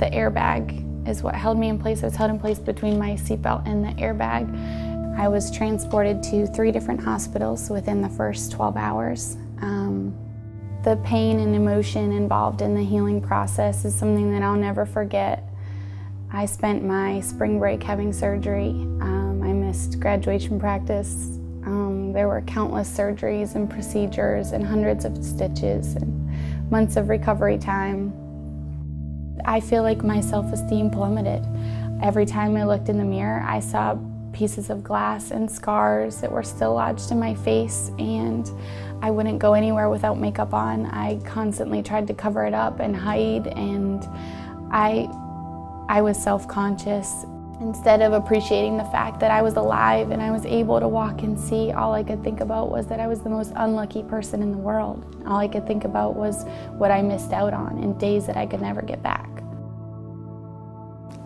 the 0.00 0.06
airbag 0.06 1.06
is 1.06 1.22
what 1.22 1.34
held 1.34 1.58
me 1.58 1.68
in 1.68 1.78
place. 1.78 2.02
I 2.02 2.06
was 2.06 2.16
held 2.16 2.30
in 2.30 2.38
place 2.38 2.58
between 2.58 2.98
my 2.98 3.10
seatbelt 3.10 3.68
and 3.68 3.84
the 3.84 3.90
airbag. 4.02 5.18
I 5.18 5.28
was 5.28 5.50
transported 5.50 6.22
to 6.24 6.46
three 6.46 6.72
different 6.72 6.98
hospitals 6.98 7.68
within 7.68 8.00
the 8.00 8.08
first 8.08 8.52
12 8.52 8.78
hours. 8.78 9.36
The 10.86 10.96
pain 11.04 11.40
and 11.40 11.54
emotion 11.54 12.12
involved 12.12 12.62
in 12.62 12.74
the 12.74 12.82
healing 12.82 13.20
process 13.20 13.84
is 13.84 13.94
something 13.94 14.32
that 14.32 14.42
I'll 14.42 14.56
never 14.56 14.86
forget. 14.86 15.42
I 16.32 16.46
spent 16.46 16.82
my 16.84 17.20
spring 17.20 17.58
break 17.58 17.82
having 17.82 18.12
surgery. 18.12 18.70
Um, 18.70 19.42
I 19.42 19.52
missed 19.52 20.00
graduation 20.00 20.58
practice 20.58 21.38
um, 21.66 22.12
there 22.12 22.28
were 22.28 22.40
countless 22.42 22.88
surgeries 22.88 23.56
and 23.56 23.68
procedures 23.68 24.52
and 24.52 24.64
hundreds 24.64 25.04
of 25.04 25.22
stitches 25.22 25.96
and 25.96 26.70
months 26.70 26.96
of 26.96 27.08
recovery 27.08 27.58
time. 27.58 28.12
I 29.44 29.58
feel 29.58 29.82
like 29.82 30.04
my 30.04 30.20
self 30.20 30.52
esteem 30.52 30.90
plummeted. 30.90 31.44
Every 32.02 32.24
time 32.24 32.56
I 32.56 32.64
looked 32.64 32.88
in 32.88 32.98
the 32.98 33.04
mirror, 33.04 33.44
I 33.44 33.58
saw 33.58 33.98
pieces 34.36 34.70
of 34.70 34.84
glass 34.84 35.30
and 35.30 35.50
scars 35.50 36.20
that 36.20 36.30
were 36.30 36.42
still 36.42 36.74
lodged 36.74 37.10
in 37.10 37.18
my 37.18 37.34
face, 37.34 37.90
and 37.98 38.50
I 39.02 39.10
wouldn't 39.10 39.38
go 39.38 39.54
anywhere 39.54 39.88
without 39.88 40.18
makeup 40.18 40.52
on. 40.52 40.86
I 40.86 41.18
constantly 41.24 41.82
tried 41.82 42.06
to 42.08 42.14
cover 42.14 42.44
it 42.44 42.54
up 42.54 42.80
and 42.80 42.94
hide, 42.94 43.46
and 43.48 44.04
I, 44.70 45.08
I 45.88 46.02
was 46.02 46.22
self 46.22 46.46
conscious 46.46 47.24
Instead 47.60 48.02
of 48.02 48.12
appreciating 48.12 48.76
the 48.76 48.84
fact 48.84 49.18
that 49.18 49.30
I 49.30 49.40
was 49.40 49.56
alive 49.56 50.10
and 50.10 50.20
I 50.20 50.30
was 50.30 50.44
able 50.44 50.78
to 50.78 50.86
walk 50.86 51.22
and 51.22 51.40
see, 51.40 51.72
all 51.72 51.94
I 51.94 52.02
could 52.02 52.22
think 52.22 52.40
about 52.40 52.70
was 52.70 52.86
that 52.88 53.00
I 53.00 53.06
was 53.06 53.22
the 53.22 53.30
most 53.30 53.52
unlucky 53.56 54.02
person 54.02 54.42
in 54.42 54.52
the 54.52 54.58
world. 54.58 55.24
All 55.26 55.38
I 55.38 55.48
could 55.48 55.66
think 55.66 55.84
about 55.84 56.16
was 56.16 56.44
what 56.76 56.90
I 56.90 57.00
missed 57.00 57.32
out 57.32 57.54
on 57.54 57.82
in 57.82 57.96
days 57.96 58.26
that 58.26 58.36
I 58.36 58.44
could 58.44 58.60
never 58.60 58.82
get 58.82 59.02
back. 59.02 59.26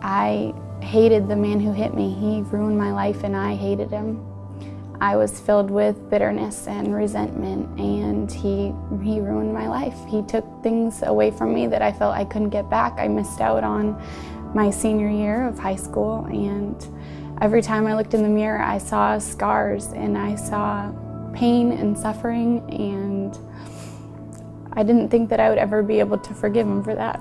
I 0.01 0.53
hated 0.81 1.27
the 1.27 1.35
man 1.35 1.59
who 1.59 1.71
hit 1.71 1.93
me. 1.93 2.13
He 2.13 2.41
ruined 2.41 2.77
my 2.77 2.91
life 2.91 3.23
and 3.23 3.35
I 3.35 3.55
hated 3.55 3.91
him. 3.91 4.25
I 4.99 5.15
was 5.15 5.39
filled 5.39 5.71
with 5.71 6.09
bitterness 6.11 6.67
and 6.67 6.93
resentment 6.93 7.79
and 7.79 8.31
he 8.31 8.73
he 9.03 9.19
ruined 9.19 9.51
my 9.51 9.67
life. 9.67 9.97
He 10.07 10.21
took 10.23 10.45
things 10.61 11.01
away 11.01 11.31
from 11.31 11.53
me 11.53 11.65
that 11.67 11.81
I 11.81 11.91
felt 11.91 12.15
I 12.15 12.25
couldn't 12.25 12.49
get 12.49 12.69
back. 12.69 12.93
I 12.99 13.07
missed 13.07 13.41
out 13.41 13.63
on 13.63 13.99
my 14.53 14.69
senior 14.69 15.09
year 15.09 15.47
of 15.47 15.57
high 15.57 15.75
school 15.75 16.25
and 16.25 16.85
every 17.41 17.61
time 17.63 17.87
I 17.87 17.95
looked 17.95 18.13
in 18.13 18.21
the 18.21 18.29
mirror 18.29 18.61
I 18.61 18.77
saw 18.77 19.17
scars 19.17 19.87
and 19.87 20.17
I 20.17 20.35
saw 20.35 20.91
pain 21.33 21.71
and 21.71 21.97
suffering 21.97 22.69
and 22.69 23.35
I 24.73 24.83
didn't 24.83 25.09
think 25.09 25.29
that 25.29 25.39
I 25.39 25.49
would 25.49 25.57
ever 25.57 25.81
be 25.81 25.99
able 25.99 26.17
to 26.19 26.33
forgive 26.33 26.67
him 26.67 26.83
for 26.83 26.95
that. 26.95 27.19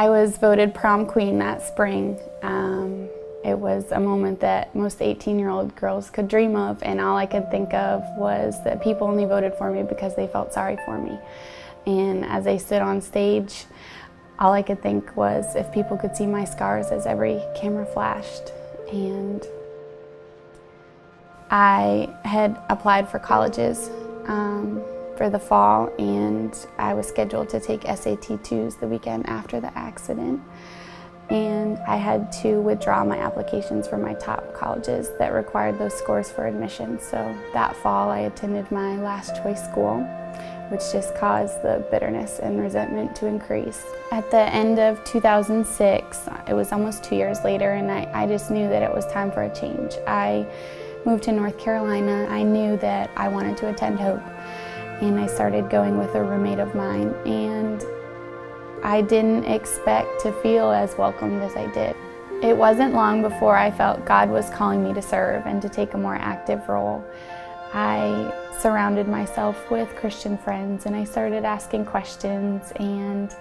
I 0.00 0.08
was 0.08 0.38
voted 0.38 0.72
prom 0.72 1.04
queen 1.04 1.40
that 1.40 1.60
spring. 1.60 2.18
Um, 2.40 3.06
it 3.44 3.58
was 3.58 3.92
a 3.92 4.00
moment 4.00 4.40
that 4.40 4.74
most 4.74 5.02
18 5.02 5.38
year 5.38 5.50
old 5.50 5.76
girls 5.76 6.08
could 6.08 6.26
dream 6.26 6.56
of, 6.56 6.82
and 6.82 7.02
all 7.02 7.18
I 7.18 7.26
could 7.26 7.50
think 7.50 7.74
of 7.74 8.02
was 8.16 8.64
that 8.64 8.82
people 8.82 9.06
only 9.06 9.26
voted 9.26 9.52
for 9.56 9.70
me 9.70 9.82
because 9.82 10.16
they 10.16 10.26
felt 10.26 10.54
sorry 10.54 10.78
for 10.86 10.96
me. 10.96 11.18
And 11.84 12.24
as 12.24 12.46
I 12.46 12.56
stood 12.56 12.80
on 12.80 13.02
stage, 13.02 13.66
all 14.38 14.54
I 14.54 14.62
could 14.62 14.82
think 14.82 15.14
was 15.18 15.54
if 15.54 15.70
people 15.70 15.98
could 15.98 16.16
see 16.16 16.26
my 16.26 16.46
scars 16.46 16.86
as 16.86 17.04
every 17.04 17.38
camera 17.54 17.84
flashed. 17.84 18.54
And 18.90 19.46
I 21.50 22.08
had 22.24 22.58
applied 22.70 23.06
for 23.06 23.18
colleges 23.18 23.90
um, 24.28 24.82
for 25.20 25.28
the 25.28 25.38
fall, 25.38 25.92
and 25.98 26.56
I 26.78 26.94
was 26.94 27.06
scheduled 27.06 27.50
to 27.50 27.60
take 27.60 27.82
SAT 27.82 28.40
2s 28.42 28.80
the 28.80 28.86
weekend 28.86 29.28
after 29.28 29.60
the 29.60 29.70
accident. 29.76 30.40
And 31.28 31.76
I 31.86 31.96
had 31.96 32.32
to 32.40 32.62
withdraw 32.62 33.04
my 33.04 33.18
applications 33.18 33.86
for 33.86 33.98
my 33.98 34.14
top 34.14 34.54
colleges 34.54 35.10
that 35.18 35.34
required 35.34 35.78
those 35.78 35.92
scores 35.92 36.30
for 36.30 36.46
admission. 36.46 36.98
So 36.98 37.36
that 37.52 37.76
fall, 37.76 38.08
I 38.08 38.20
attended 38.20 38.72
my 38.72 38.96
last 38.96 39.36
choice 39.42 39.62
school 39.62 39.98
which 40.70 40.92
just 40.92 41.16
caused 41.16 41.60
the 41.62 41.84
bitterness 41.90 42.38
and 42.38 42.60
resentment 42.60 43.14
to 43.16 43.26
increase. 43.26 43.84
At 44.12 44.30
the 44.30 44.38
end 44.38 44.78
of 44.78 45.02
2006, 45.02 46.28
it 46.46 46.54
was 46.54 46.70
almost 46.70 47.02
two 47.02 47.16
years 47.16 47.42
later, 47.42 47.72
and 47.72 47.90
I, 47.90 48.08
I 48.14 48.26
just 48.28 48.52
knew 48.52 48.68
that 48.68 48.80
it 48.80 48.94
was 48.94 49.04
time 49.06 49.32
for 49.32 49.42
a 49.42 49.52
change. 49.52 49.96
I 50.06 50.46
moved 51.04 51.24
to 51.24 51.32
North 51.32 51.58
Carolina. 51.58 52.26
I 52.30 52.42
knew 52.42 52.76
that 52.78 53.10
I 53.16 53.28
wanted 53.28 53.56
to 53.58 53.68
attend 53.68 53.98
Hope, 53.98 54.22
and 55.00 55.18
I 55.18 55.26
started 55.26 55.70
going 55.70 55.98
with 55.98 56.14
a 56.14 56.22
roommate 56.22 56.58
of 56.58 56.74
mine, 56.74 57.14
and 57.26 57.82
I 58.82 59.02
didn't 59.02 59.44
expect 59.44 60.20
to 60.22 60.32
feel 60.42 60.70
as 60.70 60.96
welcomed 60.96 61.42
as 61.42 61.56
I 61.56 61.66
did. 61.72 61.96
It 62.42 62.56
wasn't 62.56 62.94
long 62.94 63.20
before 63.20 63.56
I 63.56 63.70
felt 63.70 64.04
God 64.06 64.30
was 64.30 64.48
calling 64.50 64.82
me 64.82 64.94
to 64.94 65.02
serve 65.02 65.46
and 65.46 65.60
to 65.60 65.68
take 65.68 65.94
a 65.94 65.98
more 65.98 66.16
active 66.16 66.68
role. 66.68 67.04
I 67.72 68.32
surrounded 68.58 69.08
myself 69.08 69.70
with 69.70 69.94
Christian 69.96 70.36
friends 70.38 70.86
and 70.86 70.96
I 70.96 71.04
started 71.04 71.44
asking 71.44 71.84
questions, 71.84 72.72
and 72.76 73.34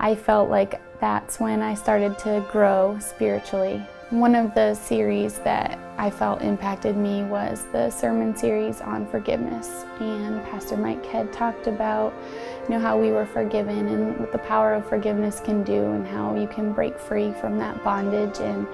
I 0.00 0.14
felt 0.14 0.48
like 0.48 0.80
that's 1.00 1.38
when 1.38 1.62
I 1.62 1.74
started 1.74 2.18
to 2.20 2.46
grow 2.50 2.98
spiritually. 3.00 3.82
One 4.10 4.34
of 4.34 4.54
the 4.54 4.72
series 4.72 5.34
that 5.40 5.78
I 5.98 6.08
felt 6.08 6.40
impacted 6.40 6.96
me 6.96 7.24
was 7.24 7.66
the 7.72 7.90
sermon 7.90 8.34
series 8.34 8.80
on 8.80 9.06
forgiveness, 9.06 9.84
and 10.00 10.42
Pastor 10.44 10.78
Mike 10.78 11.04
had 11.04 11.30
talked 11.30 11.66
about 11.66 12.14
you 12.62 12.70
know 12.70 12.80
how 12.80 12.98
we 12.98 13.12
were 13.12 13.26
forgiven 13.26 13.86
and 13.86 14.18
what 14.18 14.32
the 14.32 14.38
power 14.38 14.72
of 14.72 14.88
forgiveness 14.88 15.40
can 15.40 15.62
do 15.62 15.92
and 15.92 16.06
how 16.06 16.34
you 16.34 16.46
can 16.46 16.72
break 16.72 16.98
free 16.98 17.34
from 17.34 17.58
that 17.58 17.84
bondage 17.84 18.38
and 18.38 18.66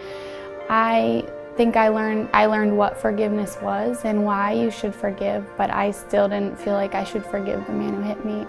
I 0.70 1.28
think 1.56 1.76
I 1.76 1.88
learned 1.88 2.28
I 2.32 2.46
learned 2.46 2.78
what 2.78 2.96
forgiveness 2.96 3.58
was 3.60 4.04
and 4.04 4.24
why 4.24 4.52
you 4.52 4.70
should 4.70 4.94
forgive, 4.94 5.44
but 5.58 5.68
I 5.68 5.90
still 5.90 6.28
didn't 6.28 6.60
feel 6.60 6.74
like 6.74 6.94
I 6.94 7.02
should 7.02 7.26
forgive 7.26 7.66
the 7.66 7.72
man 7.72 7.94
who 7.94 8.02
hit 8.02 8.24
me. 8.24 8.46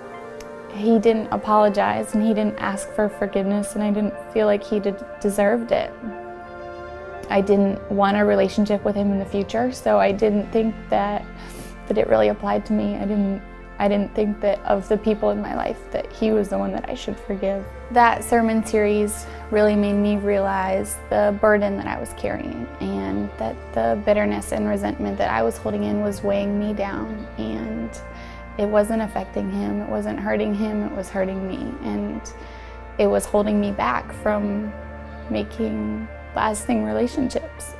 He 0.71 0.99
didn't 0.99 1.33
apologize 1.33 2.13
and 2.13 2.21
he 2.21 2.35
didn't 2.35 2.59
ask 2.59 2.87
for 2.91 3.09
forgiveness 3.09 3.73
and 3.73 3.83
I 3.83 3.89
didn't 3.89 4.13
feel 4.31 4.45
like 4.45 4.63
he 4.63 4.79
deserved 5.19 5.71
it. 5.71 5.91
I 7.29 7.41
didn't 7.41 7.81
want 7.91 8.17
a 8.17 8.25
relationship 8.25 8.83
with 8.83 8.95
him 8.95 9.11
in 9.11 9.19
the 9.19 9.25
future, 9.25 9.71
so 9.71 9.99
I 9.99 10.11
didn't 10.11 10.51
think 10.51 10.75
that 10.89 11.25
that 11.87 11.97
it 11.97 12.07
really 12.07 12.29
applied 12.29 12.65
to 12.67 12.73
me. 12.73 12.95
I 12.95 13.01
didn't 13.01 13.41
I 13.77 13.89
didn't 13.89 14.15
think 14.15 14.39
that 14.39 14.59
of 14.63 14.87
the 14.87 14.97
people 14.97 15.31
in 15.31 15.41
my 15.41 15.53
life 15.53 15.91
that 15.91 16.11
he 16.13 16.31
was 16.31 16.47
the 16.47 16.57
one 16.57 16.71
that 16.71 16.89
I 16.89 16.93
should 16.93 17.17
forgive. 17.17 17.65
That 17.91 18.23
sermon 18.23 18.65
series 18.65 19.25
really 19.51 19.75
made 19.75 19.95
me 19.95 20.15
realize 20.15 20.97
the 21.09 21.37
burden 21.41 21.75
that 21.77 21.87
I 21.87 21.99
was 21.99 22.13
carrying 22.15 22.65
and 22.79 23.29
that 23.37 23.55
the 23.73 24.01
bitterness 24.05 24.53
and 24.53 24.67
resentment 24.67 25.17
that 25.17 25.29
I 25.29 25.43
was 25.43 25.57
holding 25.57 25.83
in 25.83 26.01
was 26.01 26.23
weighing 26.23 26.57
me 26.57 26.73
down 26.73 27.27
and 27.37 27.89
it 28.57 28.65
wasn't 28.65 29.01
affecting 29.01 29.51
him, 29.51 29.81
it 29.81 29.89
wasn't 29.89 30.19
hurting 30.19 30.53
him, 30.53 30.83
it 30.83 30.91
was 30.93 31.09
hurting 31.09 31.45
me 31.45 31.57
and 31.83 32.21
it 32.97 33.07
was 33.07 33.25
holding 33.25 33.59
me 33.59 33.73
back 33.73 34.13
from 34.13 34.71
making 35.29 36.07
lasting 36.35 36.83
relationships. 36.83 37.75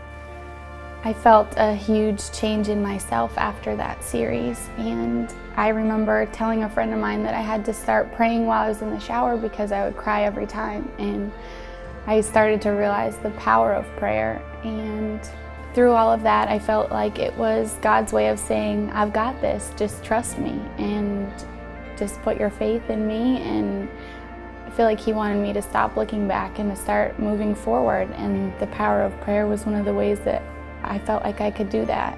I 1.04 1.14
felt 1.14 1.54
a 1.58 1.76
huge 1.76 2.32
change 2.32 2.68
in 2.68 2.82
myself 2.82 3.38
after 3.38 3.76
that 3.76 4.04
series. 4.04 4.70
And 4.78 5.32
I 5.56 5.68
remember 5.68 6.26
telling 6.28 6.64
a 6.64 6.70
friend 6.70 6.92
of 6.94 7.00
mine 7.00 7.22
that 7.24 7.36
I 7.36 7.42
had 7.42 7.64
to 7.66 7.74
start 7.74 8.12
praying 8.16 8.48
while 8.48 8.64
I 8.64 8.70
was 8.70 8.82
in 8.82 8.90
the 8.90 9.00
shower 9.00 9.38
because 9.38 9.72
I 9.72 9.86
would 9.86 9.96
cry 9.96 10.24
every 10.24 10.48
time. 10.48 10.92
And 10.98 11.32
I 12.08 12.22
started 12.22 12.60
to 12.64 12.72
realize 12.72 13.18
the 13.18 13.30
power 13.32 13.72
of 13.74 13.86
prayer. 13.98 14.42
And 14.64 15.22
through 15.76 15.92
all 15.92 16.12
of 16.12 16.24
that, 16.24 16.48
I 16.48 16.58
felt 16.58 16.92
like 16.92 17.20
it 17.20 17.36
was 17.38 17.76
God's 17.82 18.12
way 18.12 18.30
of 18.30 18.40
saying, 18.40 18.90
I've 18.92 19.14
got 19.14 19.40
this, 19.42 19.74
just 19.76 20.04
trust 20.04 20.40
me 20.40 20.60
and 20.80 21.32
just 21.98 22.20
put 22.24 22.40
your 22.40 22.50
faith 22.50 22.90
in 22.90 23.08
me. 23.08 23.42
And 23.44 23.90
feel 24.76 24.86
like 24.86 25.00
He 25.00 25.14
wanted 25.14 25.42
me 25.42 25.54
to 25.54 25.62
stop 25.62 25.96
looking 25.96 26.28
back 26.28 26.60
and 26.60 26.70
to 26.70 26.76
start 26.76 27.20
moving 27.20 27.56
forward. 27.56 28.12
And 28.12 28.58
the 28.60 28.68
power 28.68 29.02
of 29.02 29.20
prayer 29.22 29.48
was 29.48 29.66
one 29.66 29.76
of 29.76 29.86
the 29.86 29.94
ways 29.94 30.20
that 30.22 30.44
I 30.84 31.00
felt 31.00 31.24
like 31.24 31.42
I 31.42 31.52
could 31.52 31.70
do 31.70 31.86
that. 31.86 32.18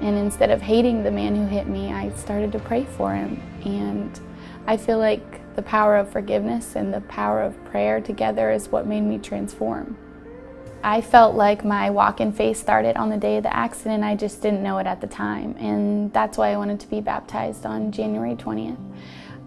And 0.00 0.16
instead 0.16 0.50
of 0.50 0.60
hating 0.60 1.04
the 1.04 1.10
man 1.10 1.36
who 1.36 1.46
hit 1.46 1.68
me, 1.68 1.92
I 1.92 2.10
started 2.16 2.50
to 2.52 2.58
pray 2.58 2.84
for 2.84 3.14
him. 3.14 3.40
And 3.64 4.18
I 4.66 4.76
feel 4.76 4.98
like 4.98 5.54
the 5.54 5.62
power 5.62 5.96
of 5.96 6.10
forgiveness 6.10 6.74
and 6.74 6.92
the 6.92 7.02
power 7.02 7.42
of 7.42 7.62
prayer 7.66 8.00
together 8.00 8.50
is 8.50 8.68
what 8.68 8.86
made 8.86 9.02
me 9.02 9.18
transform. 9.18 9.96
I 10.82 11.00
felt 11.00 11.36
like 11.36 11.64
my 11.64 11.90
walk 11.90 12.20
in 12.20 12.32
faith 12.32 12.56
started 12.56 12.96
on 12.96 13.10
the 13.10 13.16
day 13.16 13.36
of 13.36 13.44
the 13.44 13.54
accident. 13.54 14.02
I 14.02 14.16
just 14.16 14.42
didn't 14.42 14.64
know 14.64 14.78
it 14.78 14.86
at 14.88 15.00
the 15.00 15.06
time. 15.06 15.54
And 15.60 16.12
that's 16.12 16.36
why 16.36 16.52
I 16.52 16.56
wanted 16.56 16.80
to 16.80 16.90
be 16.90 17.00
baptized 17.00 17.64
on 17.64 17.92
January 17.92 18.34
20th. 18.34 18.78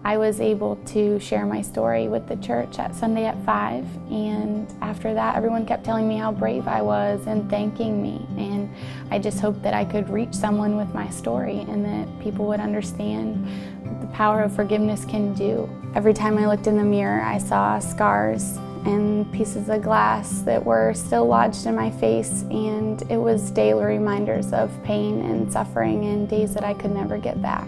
I 0.06 0.18
was 0.18 0.40
able 0.40 0.76
to 0.94 1.18
share 1.18 1.44
my 1.44 1.60
story 1.60 2.06
with 2.06 2.28
the 2.28 2.36
church 2.36 2.78
at 2.78 2.94
Sunday 2.94 3.24
at 3.24 3.36
5. 3.44 3.84
And 4.08 4.72
after 4.80 5.12
that, 5.12 5.34
everyone 5.34 5.66
kept 5.66 5.82
telling 5.82 6.06
me 6.06 6.16
how 6.16 6.30
brave 6.30 6.68
I 6.68 6.80
was 6.80 7.26
and 7.26 7.50
thanking 7.50 8.00
me. 8.00 8.24
And 8.38 8.72
I 9.10 9.18
just 9.18 9.40
hoped 9.40 9.64
that 9.64 9.74
I 9.74 9.84
could 9.84 10.08
reach 10.08 10.32
someone 10.32 10.76
with 10.76 10.94
my 10.94 11.08
story 11.08 11.58
and 11.68 11.84
that 11.84 12.22
people 12.22 12.46
would 12.46 12.60
understand 12.60 13.48
what 13.82 14.00
the 14.00 14.06
power 14.14 14.42
of 14.42 14.54
forgiveness 14.54 15.04
can 15.04 15.34
do. 15.34 15.68
Every 15.96 16.14
time 16.14 16.38
I 16.38 16.46
looked 16.46 16.68
in 16.68 16.76
the 16.76 16.84
mirror, 16.84 17.22
I 17.22 17.38
saw 17.38 17.80
scars 17.80 18.58
and 18.84 19.32
pieces 19.32 19.68
of 19.68 19.82
glass 19.82 20.42
that 20.42 20.64
were 20.64 20.94
still 20.94 21.26
lodged 21.26 21.66
in 21.66 21.74
my 21.74 21.90
face, 21.90 22.42
and 22.42 23.02
it 23.10 23.16
was 23.16 23.50
daily 23.50 23.84
reminders 23.84 24.52
of 24.52 24.70
pain 24.84 25.20
and 25.22 25.52
suffering 25.52 26.04
and 26.04 26.28
days 26.28 26.54
that 26.54 26.62
I 26.62 26.74
could 26.74 26.92
never 26.92 27.18
get 27.18 27.42
back. 27.42 27.66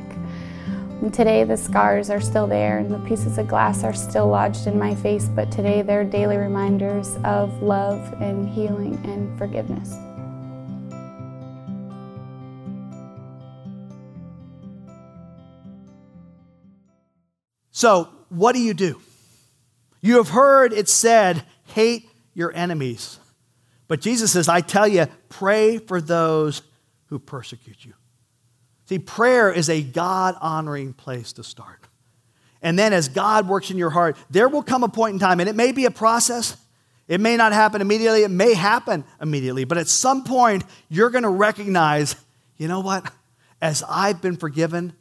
And 1.00 1.14
today 1.14 1.44
the 1.44 1.56
scars 1.56 2.11
are 2.11 2.20
still 2.20 2.48
there 2.48 2.78
and 2.78 2.92
the 2.92 2.98
pieces 2.98 3.38
of 3.38 3.46
glass 3.46 3.84
are 3.84 3.94
still 3.94 4.26
lodged 4.26 4.66
in 4.66 4.76
my 4.76 4.96
face, 4.96 5.28
but 5.28 5.52
today 5.52 5.80
they're 5.80 6.02
daily 6.02 6.37
reminders 6.37 7.16
of 7.24 7.62
love 7.62 8.20
and 8.20 8.48
healing 8.48 9.00
and 9.04 9.38
forgiveness. 9.38 9.94
So, 17.70 18.08
what 18.28 18.56
do 18.56 18.61
you 18.61 18.74
do? 18.74 19.00
You 20.00 20.16
have 20.16 20.30
heard 20.30 20.72
it 20.72 20.88
said, 20.88 21.44
hate 21.62 22.11
your 22.34 22.52
enemies. 22.52 23.20
But 23.87 24.00
Jesus 24.00 24.32
says, 24.32 24.48
I 24.48 24.62
tell 24.62 24.88
you, 24.88 25.06
pray 25.28 25.78
for 25.78 26.00
those 26.00 26.62
who 27.06 27.20
persecute 27.20 27.84
you. 27.84 27.94
See, 28.88 28.98
prayer 28.98 29.53
is 29.53 29.68
a 29.68 29.83
God 29.83 30.37
honoring 30.40 30.94
place 30.94 31.33
to 31.35 31.44
start. 31.44 31.81
And 32.62 32.79
then 32.79 32.92
as 32.92 33.09
God 33.09 33.46
works 33.48 33.70
in 33.70 33.79
your 33.79 33.90
heart, 33.90 34.16
there 34.31 34.48
will 34.48 34.62
come 34.62 34.83
a 34.83 34.88
point 34.88 35.14
in 35.14 35.18
time, 35.18 35.40
and 35.40 35.48
it 35.48 35.55
may 35.55 35.72
be 35.72 35.85
a 35.85 35.90
process. 35.90 36.57
It 37.07 37.20
may 37.20 37.37
not 37.37 37.53
happen 37.53 37.81
immediately, 37.81 38.22
it 38.22 38.31
may 38.31 38.55
happen 38.55 39.05
immediately, 39.20 39.64
but 39.64 39.79
at 39.79 39.88
some 39.88 40.24
point, 40.24 40.64
you're 40.88 41.11
going 41.11 41.22
to 41.22 41.29
recognize 41.29 42.16
you 42.59 42.66
know 42.68 42.81
what? 42.81 43.11
As 43.62 43.83
I've 43.88 44.20
been 44.20 44.37
forgiven 44.37 44.92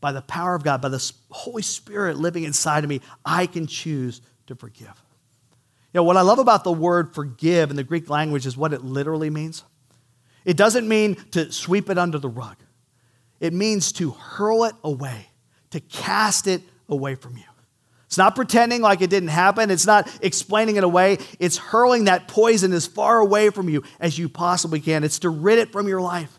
by 0.00 0.12
the 0.12 0.22
power 0.22 0.54
of 0.54 0.64
God, 0.64 0.80
by 0.80 0.88
the 0.88 1.12
Holy 1.30 1.62
Spirit 1.62 2.16
living 2.16 2.44
inside 2.44 2.84
of 2.84 2.90
me, 2.90 3.00
I 3.24 3.46
can 3.46 3.66
choose 3.66 4.20
to 4.46 4.54
forgive. 4.54 5.02
You 5.92 5.98
know, 5.98 6.04
what 6.04 6.16
I 6.16 6.22
love 6.22 6.38
about 6.38 6.64
the 6.64 6.72
word 6.72 7.14
forgive 7.14 7.70
in 7.70 7.76
the 7.76 7.84
Greek 7.84 8.08
language 8.08 8.46
is 8.46 8.56
what 8.56 8.72
it 8.72 8.82
literally 8.82 9.30
means. 9.30 9.64
It 10.44 10.56
doesn't 10.56 10.88
mean 10.88 11.16
to 11.32 11.52
sweep 11.52 11.90
it 11.90 11.98
under 11.98 12.18
the 12.18 12.28
rug. 12.28 12.56
It 13.42 13.52
means 13.52 13.90
to 13.94 14.12
hurl 14.12 14.64
it 14.64 14.74
away, 14.84 15.26
to 15.72 15.80
cast 15.80 16.46
it 16.46 16.62
away 16.88 17.16
from 17.16 17.36
you. 17.36 17.42
It's 18.06 18.16
not 18.16 18.36
pretending 18.36 18.82
like 18.82 19.00
it 19.00 19.10
didn't 19.10 19.30
happen. 19.30 19.68
It's 19.68 19.86
not 19.86 20.08
explaining 20.22 20.76
it 20.76 20.84
away. 20.84 21.18
It's 21.40 21.56
hurling 21.56 22.04
that 22.04 22.28
poison 22.28 22.72
as 22.72 22.86
far 22.86 23.18
away 23.18 23.50
from 23.50 23.68
you 23.68 23.82
as 23.98 24.16
you 24.16 24.28
possibly 24.28 24.78
can. 24.78 25.02
It's 25.02 25.18
to 25.20 25.28
rid 25.28 25.58
it 25.58 25.72
from 25.72 25.88
your 25.88 26.00
life. 26.00 26.38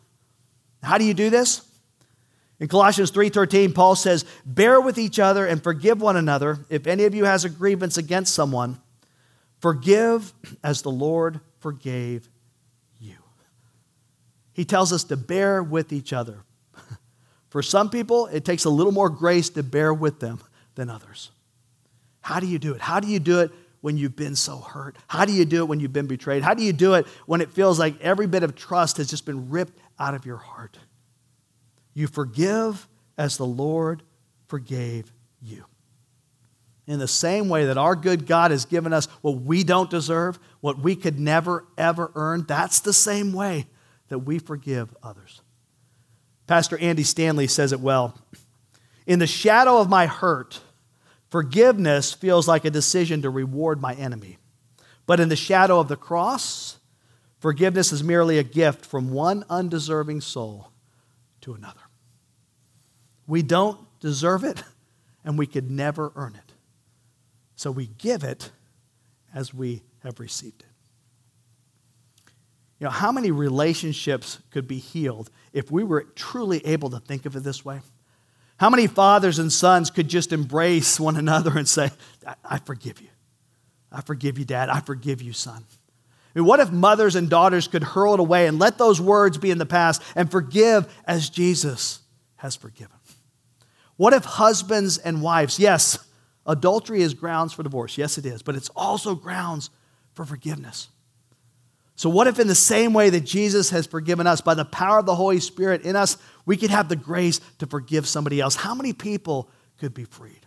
How 0.81 0.97
do 0.97 1.03
you 1.03 1.13
do 1.13 1.29
this? 1.29 1.61
In 2.59 2.69
Colossians 2.69 3.11
3:13, 3.11 3.73
Paul 3.73 3.97
says, 3.97 4.23
"Bear 4.45 4.79
with 4.79 4.97
each 4.97 5.19
other 5.19 5.45
and 5.45 5.61
forgive 5.61 5.99
one 5.99 6.15
another. 6.15 6.65
If 6.69 6.87
any 6.87 7.03
of 7.03 7.13
you 7.13 7.25
has 7.25 7.43
a 7.43 7.49
grievance 7.49 7.97
against 7.97 8.33
someone, 8.33 8.79
forgive 9.59 10.31
as 10.63 10.83
the 10.83 10.91
Lord 10.91 11.41
forgave 11.59 12.29
you." 12.97 13.17
He 14.53 14.63
tells 14.63 14.93
us 14.93 15.03
to 15.05 15.17
bear 15.17 15.61
with 15.61 15.91
each 15.91 16.13
other. 16.13 16.45
For 17.53 17.61
some 17.61 17.91
people, 17.91 18.25
it 18.25 18.45
takes 18.45 18.65
a 18.65 18.69
little 18.71 18.91
more 18.91 19.11
grace 19.11 19.51
to 19.51 19.61
bear 19.61 19.93
with 19.93 20.19
them 20.19 20.39
than 20.73 20.89
others. 20.89 21.29
How 22.21 22.39
do 22.39 22.47
you 22.47 22.57
do 22.57 22.73
it? 22.73 22.81
How 22.81 22.99
do 22.99 23.07
you 23.07 23.19
do 23.19 23.41
it 23.41 23.51
when 23.81 23.95
you've 23.95 24.15
been 24.15 24.35
so 24.35 24.57
hurt? 24.57 24.97
How 25.05 25.23
do 25.25 25.33
you 25.33 25.45
do 25.45 25.59
it 25.59 25.67
when 25.67 25.79
you've 25.79 25.93
been 25.93 26.07
betrayed? 26.07 26.41
How 26.41 26.55
do 26.55 26.63
you 26.63 26.73
do 26.73 26.95
it 26.95 27.05
when 27.27 27.41
it 27.41 27.51
feels 27.51 27.77
like 27.77 28.01
every 28.01 28.25
bit 28.25 28.41
of 28.41 28.55
trust 28.55 28.97
has 28.97 29.07
just 29.07 29.27
been 29.27 29.51
ripped 29.51 29.77
out 29.99 30.15
of 30.15 30.25
your 30.25 30.37
heart? 30.37 30.79
You 31.93 32.07
forgive 32.07 32.87
as 33.19 33.37
the 33.37 33.45
Lord 33.45 34.01
forgave 34.47 35.13
you. 35.39 35.65
In 36.87 36.97
the 36.97 37.07
same 37.07 37.49
way 37.49 37.65
that 37.67 37.77
our 37.77 37.95
good 37.95 38.25
God 38.25 38.49
has 38.49 38.65
given 38.65 38.93
us 38.93 39.05
what 39.21 39.41
we 39.41 39.63
don't 39.63 39.91
deserve, 39.91 40.39
what 40.59 40.79
we 40.79 40.95
could 40.95 41.19
never, 41.19 41.65
ever 41.77 42.11
earn, 42.15 42.45
that's 42.47 42.79
the 42.79 42.93
same 42.93 43.31
way 43.31 43.67
that 44.07 44.17
we 44.17 44.39
forgive 44.39 44.95
others. 45.03 45.43
Pastor 46.47 46.77
Andy 46.77 47.03
Stanley 47.03 47.47
says 47.47 47.71
it 47.71 47.79
well. 47.79 48.17
In 49.05 49.19
the 49.19 49.27
shadow 49.27 49.79
of 49.79 49.89
my 49.89 50.07
hurt, 50.07 50.61
forgiveness 51.29 52.13
feels 52.13 52.47
like 52.47 52.65
a 52.65 52.71
decision 52.71 53.21
to 53.21 53.29
reward 53.29 53.81
my 53.81 53.93
enemy. 53.93 54.37
But 55.05 55.19
in 55.19 55.29
the 55.29 55.35
shadow 55.35 55.79
of 55.79 55.87
the 55.87 55.95
cross, 55.95 56.79
forgiveness 57.39 57.91
is 57.91 58.03
merely 58.03 58.37
a 58.37 58.43
gift 58.43 58.85
from 58.85 59.11
one 59.11 59.43
undeserving 59.49 60.21
soul 60.21 60.71
to 61.41 61.53
another. 61.53 61.81
We 63.27 63.41
don't 63.41 63.79
deserve 63.99 64.43
it, 64.43 64.63
and 65.23 65.37
we 65.37 65.47
could 65.47 65.69
never 65.69 66.11
earn 66.15 66.35
it. 66.35 66.53
So 67.55 67.71
we 67.71 67.87
give 67.87 68.23
it 68.23 68.51
as 69.33 69.53
we 69.53 69.83
have 70.03 70.19
received 70.19 70.61
it. 70.61 70.72
You 72.79 72.85
know, 72.85 72.91
how 72.91 73.11
many 73.11 73.31
relationships 73.31 74.39
could 74.51 74.67
be 74.67 74.77
healed 74.77 75.29
if 75.53 75.71
we 75.71 75.83
were 75.83 76.03
truly 76.15 76.65
able 76.65 76.89
to 76.89 76.99
think 76.99 77.25
of 77.25 77.35
it 77.35 77.43
this 77.43 77.63
way? 77.63 77.81
How 78.57 78.69
many 78.69 78.87
fathers 78.87 79.39
and 79.39 79.51
sons 79.51 79.89
could 79.89 80.07
just 80.07 80.31
embrace 80.31 80.99
one 80.99 81.17
another 81.17 81.57
and 81.57 81.67
say, 81.67 81.91
I, 82.45 82.59
forgive 82.59 83.01
you. 83.01 83.09
I 83.91 84.01
forgive 84.01 84.37
you, 84.37 84.45
Dad. 84.45 84.69
I 84.69 84.79
forgive 84.79 85.21
you, 85.21 85.33
son. 85.33 85.65
I 86.35 86.39
mean, 86.39 86.47
what 86.47 86.59
if 86.59 86.71
mothers 86.71 87.15
and 87.15 87.29
daughters 87.29 87.67
could 87.67 87.83
hurl 87.83 88.15
it 88.15 88.19
away 88.19 88.47
and 88.47 88.59
let 88.59 88.77
those 88.77 88.99
words 88.99 89.37
be 89.37 89.51
in 89.51 89.57
the 89.57 89.65
past 89.65 90.01
and 90.15 90.31
forgive 90.31 90.91
as 91.05 91.29
Jesus 91.29 91.99
has 92.37 92.55
forgiven? 92.55 92.97
What 93.97 94.13
if 94.13 94.25
husbands 94.25 94.97
and 94.97 95.21
wives, 95.21 95.59
yes, 95.59 95.99
adultery 96.45 97.01
is 97.01 97.13
grounds 97.13 97.53
for 97.53 97.63
divorce. 97.63 97.97
Yes, 97.97 98.17
it 98.17 98.25
is, 98.25 98.41
but 98.41 98.55
it's 98.55 98.69
also 98.69 99.15
grounds 99.15 99.69
for 100.13 100.25
forgiveness. 100.25 100.89
So, 101.95 102.09
what 102.09 102.27
if, 102.27 102.39
in 102.39 102.47
the 102.47 102.55
same 102.55 102.93
way 102.93 103.09
that 103.11 103.21
Jesus 103.21 103.69
has 103.69 103.85
forgiven 103.85 104.25
us, 104.25 104.41
by 104.41 104.55
the 104.55 104.65
power 104.65 104.99
of 104.99 105.05
the 105.05 105.15
Holy 105.15 105.39
Spirit 105.39 105.83
in 105.83 105.95
us, 105.95 106.17
we 106.45 106.57
could 106.57 106.71
have 106.71 106.89
the 106.89 106.95
grace 106.95 107.39
to 107.59 107.67
forgive 107.67 108.07
somebody 108.07 108.41
else? 108.41 108.55
How 108.55 108.73
many 108.73 108.93
people 108.93 109.49
could 109.77 109.93
be 109.93 110.05
freed? 110.05 110.45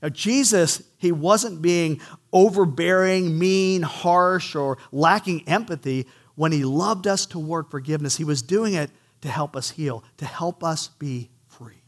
Now, 0.00 0.10
Jesus, 0.10 0.82
he 0.96 1.10
wasn't 1.10 1.60
being 1.60 2.00
overbearing, 2.32 3.36
mean, 3.36 3.82
harsh, 3.82 4.54
or 4.54 4.78
lacking 4.92 5.48
empathy 5.48 6.06
when 6.36 6.52
he 6.52 6.64
loved 6.64 7.08
us 7.08 7.26
toward 7.26 7.68
forgiveness. 7.68 8.16
He 8.16 8.24
was 8.24 8.42
doing 8.42 8.74
it 8.74 8.90
to 9.22 9.28
help 9.28 9.56
us 9.56 9.70
heal, 9.70 10.04
to 10.18 10.24
help 10.24 10.62
us 10.62 10.88
be 11.00 11.30
free. 11.48 11.82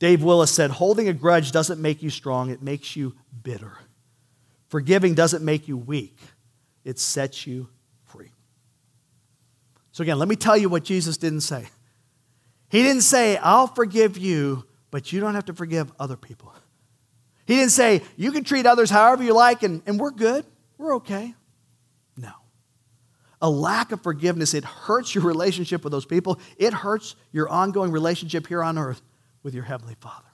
Dave 0.00 0.24
Willis 0.24 0.50
said, 0.50 0.72
Holding 0.72 1.08
a 1.08 1.12
grudge 1.12 1.52
doesn't 1.52 1.80
make 1.80 2.02
you 2.02 2.10
strong, 2.10 2.50
it 2.50 2.62
makes 2.62 2.96
you 2.96 3.14
bitter. 3.44 3.78
Forgiving 4.66 5.14
doesn't 5.14 5.44
make 5.44 5.68
you 5.68 5.76
weak, 5.76 6.18
it 6.84 6.98
sets 6.98 7.46
you 7.46 7.68
free. 8.04 8.30
So, 9.92 10.02
again, 10.02 10.18
let 10.18 10.28
me 10.28 10.36
tell 10.36 10.56
you 10.56 10.68
what 10.68 10.84
Jesus 10.84 11.16
didn't 11.16 11.40
say. 11.40 11.66
He 12.68 12.82
didn't 12.82 13.02
say, 13.02 13.36
I'll 13.36 13.68
forgive 13.68 14.18
you, 14.18 14.64
but 14.90 15.12
you 15.12 15.20
don't 15.20 15.34
have 15.34 15.44
to 15.46 15.54
forgive 15.54 15.92
other 15.98 16.16
people. 16.16 16.52
He 17.46 17.56
didn't 17.56 17.70
say, 17.70 18.02
you 18.16 18.32
can 18.32 18.44
treat 18.44 18.66
others 18.66 18.90
however 18.90 19.22
you 19.22 19.34
like 19.34 19.62
and, 19.62 19.82
and 19.86 20.00
we're 20.00 20.10
good, 20.10 20.44
we're 20.78 20.96
okay. 20.96 21.34
No. 22.16 22.32
A 23.42 23.50
lack 23.50 23.92
of 23.92 24.02
forgiveness, 24.02 24.54
it 24.54 24.64
hurts 24.64 25.14
your 25.14 25.24
relationship 25.24 25.84
with 25.84 25.92
those 25.92 26.06
people, 26.06 26.40
it 26.56 26.72
hurts 26.72 27.16
your 27.32 27.48
ongoing 27.48 27.90
relationship 27.92 28.46
here 28.46 28.62
on 28.62 28.78
earth 28.78 29.02
with 29.42 29.54
your 29.54 29.64
Heavenly 29.64 29.96
Father. 30.00 30.28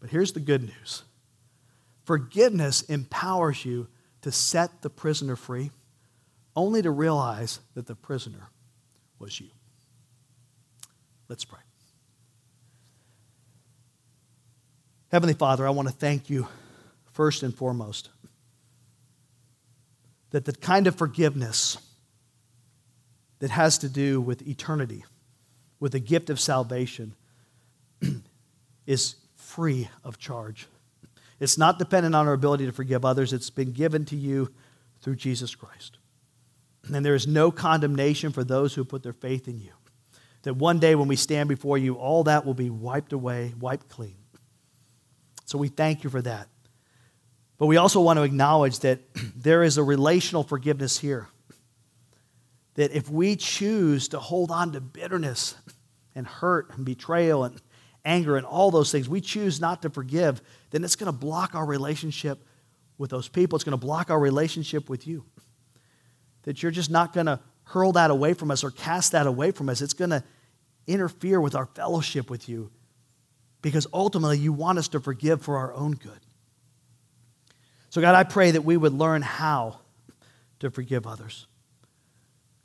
But 0.00 0.10
here's 0.10 0.32
the 0.32 0.40
good 0.40 0.62
news 0.62 1.04
forgiveness 2.04 2.82
empowers 2.82 3.64
you 3.64 3.86
to 4.22 4.32
set 4.32 4.82
the 4.82 4.90
prisoner 4.90 5.36
free, 5.36 5.70
only 6.54 6.82
to 6.82 6.90
realize 6.90 7.60
that 7.74 7.86
the 7.86 7.94
prisoner 7.94 8.50
was 9.18 9.40
you. 9.40 9.48
Let's 11.28 11.44
pray. 11.44 11.60
Heavenly 15.10 15.34
Father, 15.34 15.66
I 15.66 15.70
want 15.70 15.88
to 15.88 15.94
thank 15.94 16.30
you 16.30 16.48
first 17.12 17.42
and 17.42 17.54
foremost 17.54 18.10
that 20.30 20.44
the 20.44 20.52
kind 20.52 20.86
of 20.86 20.94
forgiveness 20.94 21.78
that 23.40 23.50
has 23.50 23.78
to 23.78 23.88
do 23.88 24.20
with 24.20 24.46
eternity, 24.46 25.04
with 25.80 25.92
the 25.92 26.00
gift 26.00 26.30
of 26.30 26.38
salvation, 26.38 27.14
is 28.86 29.16
free 29.34 29.88
of 30.04 30.18
charge. 30.18 30.68
It's 31.40 31.56
not 31.56 31.78
dependent 31.78 32.14
on 32.14 32.28
our 32.28 32.34
ability 32.34 32.66
to 32.66 32.72
forgive 32.72 33.04
others, 33.04 33.32
it's 33.32 33.50
been 33.50 33.72
given 33.72 34.04
to 34.06 34.16
you 34.16 34.52
through 35.00 35.16
Jesus 35.16 35.54
Christ. 35.54 35.98
And 36.92 37.04
there 37.04 37.14
is 37.14 37.26
no 37.26 37.50
condemnation 37.50 38.32
for 38.32 38.44
those 38.44 38.74
who 38.74 38.84
put 38.84 39.02
their 39.02 39.12
faith 39.12 39.48
in 39.48 39.58
you. 39.58 39.72
That 40.42 40.54
one 40.54 40.78
day 40.78 40.94
when 40.94 41.08
we 41.08 41.16
stand 41.16 41.48
before 41.48 41.78
you, 41.78 41.94
all 41.94 42.24
that 42.24 42.46
will 42.46 42.54
be 42.54 42.70
wiped 42.70 43.12
away, 43.12 43.54
wiped 43.58 43.88
clean. 43.88 44.16
So 45.44 45.58
we 45.58 45.68
thank 45.68 46.04
you 46.04 46.10
for 46.10 46.22
that. 46.22 46.48
But 47.58 47.66
we 47.66 47.76
also 47.76 48.00
want 48.00 48.18
to 48.18 48.22
acknowledge 48.22 48.78
that 48.80 49.00
there 49.36 49.62
is 49.62 49.78
a 49.78 49.82
relational 49.82 50.42
forgiveness 50.42 50.98
here. 50.98 51.28
That 52.74 52.92
if 52.92 53.10
we 53.10 53.36
choose 53.36 54.08
to 54.08 54.18
hold 54.18 54.50
on 54.50 54.72
to 54.72 54.80
bitterness 54.80 55.56
and 56.14 56.26
hurt 56.26 56.70
and 56.74 56.84
betrayal 56.84 57.44
and 57.44 57.60
anger 58.04 58.36
and 58.36 58.46
all 58.46 58.70
those 58.70 58.90
things, 58.90 59.08
we 59.08 59.20
choose 59.20 59.60
not 59.60 59.82
to 59.82 59.90
forgive, 59.90 60.40
then 60.70 60.84
it's 60.84 60.96
going 60.96 61.12
to 61.12 61.18
block 61.18 61.54
our 61.54 61.64
relationship 61.64 62.44
with 62.98 63.10
those 63.10 63.28
people. 63.28 63.56
It's 63.56 63.64
going 63.64 63.78
to 63.78 63.84
block 63.84 64.10
our 64.10 64.18
relationship 64.18 64.88
with 64.88 65.06
you. 65.06 65.24
That 66.42 66.62
you're 66.62 66.72
just 66.72 66.90
not 66.90 67.12
going 67.12 67.26
to 67.26 67.40
hurl 67.64 67.92
that 67.92 68.10
away 68.10 68.34
from 68.34 68.50
us 68.50 68.64
or 68.64 68.70
cast 68.70 69.12
that 69.12 69.26
away 69.26 69.50
from 69.50 69.68
us. 69.68 69.80
It's 69.80 69.94
going 69.94 70.10
to 70.10 70.24
interfere 70.86 71.40
with 71.40 71.54
our 71.54 71.66
fellowship 71.66 72.30
with 72.30 72.48
you 72.48 72.70
because 73.62 73.86
ultimately 73.92 74.38
you 74.38 74.52
want 74.52 74.78
us 74.78 74.88
to 74.88 75.00
forgive 75.00 75.42
for 75.42 75.56
our 75.56 75.72
own 75.74 75.92
good. 75.92 76.18
So, 77.90 78.00
God, 78.00 78.14
I 78.14 78.24
pray 78.24 78.52
that 78.52 78.62
we 78.62 78.76
would 78.76 78.92
learn 78.92 79.22
how 79.22 79.80
to 80.60 80.70
forgive 80.70 81.06
others, 81.06 81.46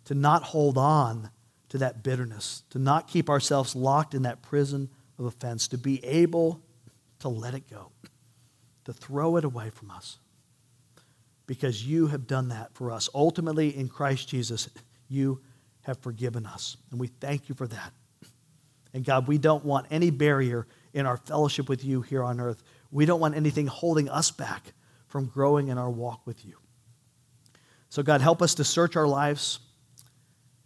to 0.05 0.13
not 0.13 0.43
hold 0.43 0.77
on 0.77 1.31
to 1.69 1.79
that 1.79 2.03
bitterness, 2.03 2.63
to 2.69 2.79
not 2.79 3.07
keep 3.07 3.29
ourselves 3.29 3.75
locked 3.75 4.13
in 4.13 4.21
that 4.23 4.41
prison 4.41 4.89
of 5.17 5.25
offense, 5.25 5.67
to 5.69 5.77
be 5.77 6.03
able 6.03 6.61
to 7.19 7.29
let 7.29 7.53
it 7.53 7.69
go, 7.69 7.91
to 8.85 8.93
throw 8.93 9.37
it 9.37 9.45
away 9.45 9.69
from 9.69 9.91
us. 9.91 10.17
Because 11.47 11.85
you 11.85 12.07
have 12.07 12.25
done 12.25 12.49
that 12.49 12.73
for 12.73 12.91
us. 12.91 13.07
Ultimately, 13.13 13.75
in 13.75 13.87
Christ 13.87 14.27
Jesus, 14.27 14.67
you 15.07 15.41
have 15.83 15.99
forgiven 15.99 16.45
us. 16.45 16.75
And 16.89 16.99
we 16.99 17.07
thank 17.07 17.49
you 17.49 17.55
for 17.55 17.67
that. 17.67 17.93
And 18.93 19.05
God, 19.05 19.27
we 19.27 19.37
don't 19.37 19.63
want 19.63 19.87
any 19.91 20.09
barrier 20.09 20.65
in 20.93 21.05
our 21.05 21.17
fellowship 21.17 21.69
with 21.69 21.85
you 21.85 22.01
here 22.01 22.23
on 22.23 22.39
earth. 22.39 22.63
We 22.91 23.05
don't 23.05 23.19
want 23.19 23.35
anything 23.35 23.67
holding 23.67 24.09
us 24.09 24.31
back 24.31 24.73
from 25.07 25.25
growing 25.25 25.67
in 25.67 25.77
our 25.77 25.89
walk 25.89 26.25
with 26.25 26.45
you. 26.45 26.55
So, 27.89 28.01
God, 28.03 28.21
help 28.21 28.41
us 28.41 28.55
to 28.55 28.63
search 28.63 28.95
our 28.95 29.07
lives. 29.07 29.59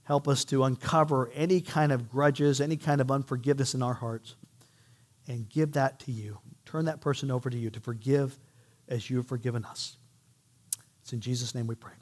Help 0.03 0.27
us 0.27 0.45
to 0.45 0.63
uncover 0.63 1.29
any 1.35 1.61
kind 1.61 1.91
of 1.91 2.09
grudges, 2.09 2.61
any 2.61 2.77
kind 2.77 3.01
of 3.01 3.11
unforgiveness 3.11 3.75
in 3.75 3.83
our 3.83 3.93
hearts, 3.93 4.35
and 5.29 5.47
give 5.47 5.73
that 5.73 5.99
to 5.99 6.11
you. 6.11 6.39
Turn 6.65 6.85
that 6.85 6.99
person 6.99 7.31
over 7.31 7.49
to 7.49 7.57
you 7.57 7.69
to 7.69 7.79
forgive 7.79 8.37
as 8.89 9.09
you 9.09 9.17
have 9.17 9.27
forgiven 9.27 9.63
us. 9.63 9.97
It's 11.01 11.13
in 11.13 11.21
Jesus' 11.21 11.55
name 11.55 11.67
we 11.67 11.75
pray. 11.75 11.93